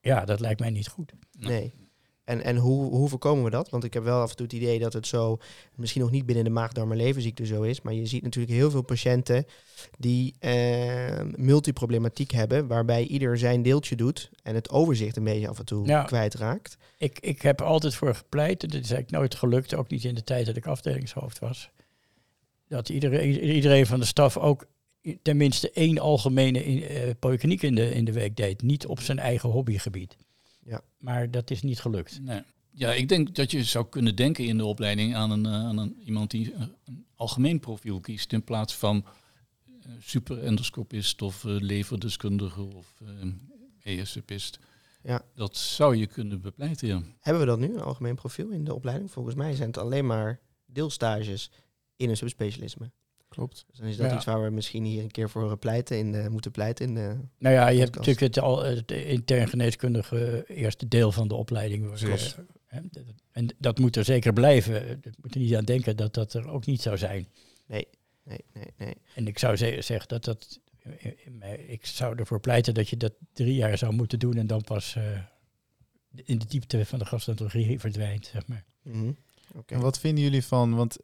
ja, 0.00 0.24
dat 0.24 0.40
lijkt 0.40 0.60
mij 0.60 0.70
niet 0.70 0.88
goed. 0.88 1.12
Nee. 1.38 1.72
En, 2.28 2.42
en 2.44 2.56
hoe, 2.56 2.90
hoe 2.90 3.08
voorkomen 3.08 3.44
we 3.44 3.50
dat? 3.50 3.70
Want 3.70 3.84
ik 3.84 3.94
heb 3.94 4.02
wel 4.04 4.20
af 4.20 4.30
en 4.30 4.36
toe 4.36 4.46
het 4.46 4.54
idee 4.54 4.78
dat 4.78 4.92
het 4.92 5.06
zo, 5.06 5.38
misschien 5.74 6.00
nog 6.02 6.10
niet 6.10 6.26
binnen 6.26 6.44
de 6.44 6.50
maag-darm- 6.50 6.90
en 6.92 6.96
leverziekte 6.96 7.46
zo 7.46 7.62
is, 7.62 7.80
maar 7.82 7.94
je 7.94 8.06
ziet 8.06 8.22
natuurlijk 8.22 8.54
heel 8.54 8.70
veel 8.70 8.82
patiënten 8.82 9.44
die 9.98 10.34
eh, 10.38 11.20
multiproblematiek 11.36 12.30
hebben, 12.30 12.66
waarbij 12.66 13.04
ieder 13.06 13.38
zijn 13.38 13.62
deeltje 13.62 13.96
doet 13.96 14.30
en 14.42 14.54
het 14.54 14.70
overzicht 14.70 15.16
een 15.16 15.24
beetje 15.24 15.48
af 15.48 15.58
en 15.58 15.64
toe 15.64 15.86
kwijtraakt. 16.04 16.76
Ik, 16.98 17.18
ik 17.20 17.42
heb 17.42 17.60
altijd 17.60 17.94
voor 17.94 18.14
gepleit, 18.14 18.62
en 18.62 18.68
dat 18.68 18.80
is 18.80 18.90
eigenlijk 18.90 19.10
nooit 19.10 19.34
gelukt, 19.34 19.74
ook 19.74 19.88
niet 19.88 20.04
in 20.04 20.14
de 20.14 20.24
tijd 20.24 20.46
dat 20.46 20.56
ik 20.56 20.66
afdelingshoofd 20.66 21.38
was, 21.38 21.70
dat 22.68 22.88
iedereen, 22.88 23.40
iedereen 23.54 23.86
van 23.86 24.00
de 24.00 24.06
staf 24.06 24.36
ook 24.36 24.66
tenminste 25.22 25.70
één 25.70 25.98
algemene 25.98 26.64
in- 26.64 26.82
eh, 26.82 27.10
polykliniek 27.18 27.62
in 27.62 27.74
de, 27.74 27.90
in 27.94 28.04
de 28.04 28.12
week 28.12 28.36
deed. 28.36 28.62
Niet 28.62 28.86
op 28.86 29.00
zijn 29.00 29.18
eigen 29.18 29.48
hobbygebied. 29.48 30.16
Ja. 30.68 30.80
Maar 30.98 31.30
dat 31.30 31.50
is 31.50 31.62
niet 31.62 31.80
gelukt. 31.80 32.20
Nee. 32.22 32.42
Ja, 32.70 32.92
ik 32.92 33.08
denk 33.08 33.34
dat 33.34 33.50
je 33.50 33.64
zou 33.64 33.86
kunnen 33.88 34.16
denken 34.16 34.44
in 34.44 34.56
de 34.56 34.64
opleiding 34.64 35.14
aan 35.14 35.30
een, 35.30 35.46
eh, 35.46 35.52
aan 35.52 35.78
een 35.78 36.00
iemand 36.04 36.30
die 36.30 36.52
eh, 36.52 36.62
een 36.84 37.06
algemeen 37.14 37.60
profiel 37.60 38.00
kiest 38.00 38.32
in 38.32 38.44
plaats 38.44 38.74
van 38.76 39.04
uh, 39.88 39.94
superendoscopist 40.00 41.22
of 41.22 41.44
eh, 41.44 41.50
leverdeskundige 41.60 42.62
of 42.62 43.00
uh, 43.02 43.98
ESCPist. 44.00 44.58
Ja. 45.02 45.22
Dat 45.34 45.56
zou 45.56 45.96
je 45.96 46.06
kunnen 46.06 46.40
bepleiten, 46.40 46.88
ja. 46.88 47.02
Hebben 47.20 47.42
we 47.42 47.48
dat 47.48 47.58
nu, 47.58 47.74
een 47.74 47.80
algemeen 47.80 48.14
profiel 48.14 48.48
in 48.48 48.64
de 48.64 48.74
opleiding? 48.74 49.10
Volgens 49.10 49.34
mij 49.34 49.54
zijn 49.54 49.68
het 49.68 49.78
alleen 49.78 50.06
maar 50.06 50.40
deelstages 50.66 51.50
in 51.96 52.10
een 52.10 52.16
subspecialisme. 52.16 52.90
Klopt. 53.28 53.64
Dus 53.68 53.78
dan 53.78 53.88
is 53.88 53.96
dat 53.96 54.10
Ja. 54.10 54.16
iets 54.16 54.24
waar 54.24 54.42
we 54.42 54.50
misschien 54.50 54.84
hier 54.84 55.02
een 55.02 55.10
keer 55.10 55.30
voor 55.30 55.56
pleiten 55.58 55.98
in 55.98 56.12
de, 56.12 56.26
moeten 56.30 56.50
pleiten 56.50 56.86
in 56.86 56.94
de 56.94 57.16
Nou 57.38 57.54
ja, 57.54 57.68
je 57.68 57.80
hebt 57.80 57.94
natuurlijk 57.94 58.20
het, 58.20 58.38
al, 58.38 58.62
het 58.64 58.90
intern 58.92 59.48
geneeskundige 59.48 60.44
eerste 60.48 60.88
deel 60.88 61.12
van 61.12 61.28
de 61.28 61.34
opleiding. 61.34 61.92
Eh, 62.00 62.12
En 63.32 63.54
dat 63.58 63.78
moet 63.78 63.96
er 63.96 64.04
zeker 64.04 64.32
blijven. 64.32 64.74
Je 64.88 65.10
moet 65.22 65.34
er 65.34 65.40
niet 65.40 65.54
aan 65.56 65.64
denken 65.64 65.96
dat 65.96 66.14
dat 66.14 66.34
er 66.34 66.48
ook 66.48 66.66
niet 66.66 66.82
zou 66.82 66.98
zijn. 66.98 67.26
Nee, 67.66 67.86
nee, 68.24 68.44
nee, 68.52 68.72
nee. 68.76 68.94
En 69.14 69.26
ik 69.26 69.38
zou 69.38 69.56
ze- 69.56 69.76
zeggen 69.80 70.08
dat 70.08 70.24
dat. 70.24 70.60
Ik 71.66 71.86
zou 71.86 72.18
ervoor 72.18 72.40
pleiten 72.40 72.74
dat 72.74 72.88
je 72.88 72.96
dat 72.96 73.12
drie 73.32 73.54
jaar 73.54 73.78
zou 73.78 73.92
moeten 73.92 74.18
doen 74.18 74.36
en 74.36 74.46
dan 74.46 74.62
pas 74.62 74.96
eh, 74.96 75.04
in 76.24 76.38
de 76.38 76.46
diepte 76.46 76.86
van 76.86 76.98
de 76.98 77.04
gastroenterologie 77.04 77.80
verdwijnt, 77.80 78.26
zeg 78.26 78.46
maar. 78.46 78.64
Mhm. 78.82 79.12
Oké. 79.54 79.74
En 79.74 79.80
wat 79.80 79.98
vinden 79.98 80.24
jullie 80.24 80.44
van, 80.44 80.74
want 80.74 80.98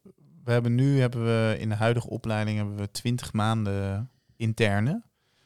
we 0.44 0.52
hebben 0.52 0.74
nu 0.74 1.00
hebben 1.00 1.24
we 1.24 1.56
in 1.58 1.68
de 1.68 1.74
huidige 1.74 2.08
opleiding 2.08 2.56
hebben 2.56 2.76
we 2.76 2.90
20 2.90 3.32
maanden 3.32 4.10
interne 4.36 5.02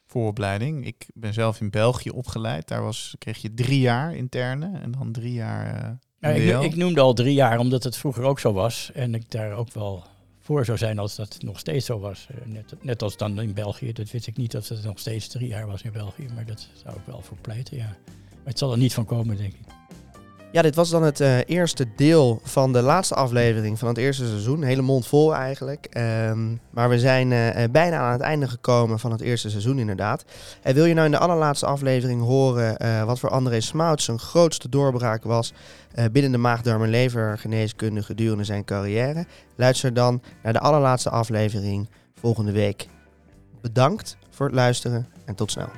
vooropleiding. 0.07 0.87
Ik 0.87 1.07
ben 1.15 1.35
zelf 1.35 1.61
in 1.61 1.71
België 1.71 2.11
opgeleid. 2.11 2.69
Daar 2.69 2.83
was, 2.83 3.15
kreeg 3.19 3.39
je 3.39 3.55
drie 3.55 3.81
jaar 3.81 4.15
interne 4.15 4.79
en 4.79 4.91
dan 4.91 5.13
drie 5.13 5.33
jaar 5.33 5.99
eh 6.21 6.37
ik, 6.37 6.63
ik 6.63 6.77
noemde 6.77 7.01
al 7.01 7.15
drie 7.15 7.35
jaar 7.35 7.59
omdat 7.59 7.85
het 7.85 7.97
vroeger 7.97 8.25
ook 8.25 8.39
zo 8.39 8.53
was. 8.53 8.91
En 8.95 9.15
ik 9.15 9.31
daar 9.31 9.53
ook 9.53 9.73
wel 9.73 10.05
voor 10.39 10.65
zou 10.65 10.79
zijn 10.79 10.99
als 10.99 11.17
dat 11.17 11.37
nog 11.43 11.59
steeds 11.59 11.87
zo 11.87 11.99
was. 11.99 12.27
Eh, 12.31 12.47
Net, 12.47 12.75
net 12.81 13.03
als 13.03 13.17
dan 13.17 13.41
in 13.41 13.55
België. 13.55 13.93
Dat 13.93 14.11
wist 14.11 14.27
ik 14.27 14.37
niet 14.37 14.51
dat 14.51 14.69
het 14.69 14.85
nog 14.85 14.99
steeds 14.99 15.29
drie 15.29 15.49
jaar 15.49 15.67
was 15.67 15.83
in 15.83 15.93
België. 15.93 16.29
Maar 16.35 16.47
dat 16.47 16.69
zou 16.85 16.97
ik 16.97 17.03
wel 17.05 17.23
voor 17.23 17.37
pleiten, 17.41 17.77
ja. 17.77 17.97
Maar 18.31 18.45
het 18.45 18.59
zal 18.59 18.73
er 18.73 18.79
niet 18.79 18.95
van 18.95 19.05
komen, 19.05 19.37
denk 19.37 19.53
ik. 19.53 19.78
Ja, 20.53 20.63
dit 20.63 20.75
was 20.75 20.91
dan 20.91 21.03
het 21.03 21.21
eh, 21.21 21.39
eerste 21.47 21.87
deel 21.97 22.41
van 22.43 22.73
de 22.73 22.83
laatste 22.83 23.15
aflevering 23.15 23.79
van 23.79 23.89
het 23.89 23.99
eerste 23.99 24.27
seizoen. 24.27 24.63
Hele 24.63 24.83
mond 24.83 25.07
vol 25.07 25.35
eigenlijk. 25.35 25.87
Ehm, 25.91 26.55
maar 26.71 26.89
we 26.89 26.99
zijn 26.99 27.33
eh, 27.33 27.65
eh, 27.65 27.71
bijna 27.71 27.99
aan 27.99 28.13
het 28.13 28.21
einde 28.21 28.49
gekomen 28.49 28.99
van 28.99 29.11
het 29.11 29.21
eerste 29.21 29.51
seizoen 29.51 29.79
inderdaad. 29.79 30.25
En 30.63 30.75
wil 30.75 30.85
je 30.85 30.95
nou 30.95 31.07
in 31.07 31.13
de 31.13 31.19
allerlaatste 31.19 31.67
aflevering 31.67 32.23
horen 32.23 32.77
wat 33.07 33.19
voor 33.19 33.31
André 33.31 33.61
Smouts 33.61 34.05
zijn 34.05 34.19
grootste 34.19 34.69
doorbraak 34.69 35.25
was 35.25 35.53
binnen 36.13 36.33
de 36.33 36.39
maagdarm- 36.39 36.83
en 36.83 36.91
levergeneeskunde 36.91 38.03
gedurende 38.03 38.45
zijn 38.45 38.65
carrière? 38.65 39.27
Luister 39.57 39.95
dan 39.95 40.23
naar 40.43 40.53
de 40.53 40.61
allerlaatste 40.61 41.11
aflevering 41.11 41.89
volgende 42.21 42.53
week. 42.53 42.89
Bedankt 43.61 44.17
voor 44.31 44.47
het 44.47 44.55
luisteren 44.55 45.09
en 45.25 45.35
tot 45.35 45.51
snel. 45.51 45.69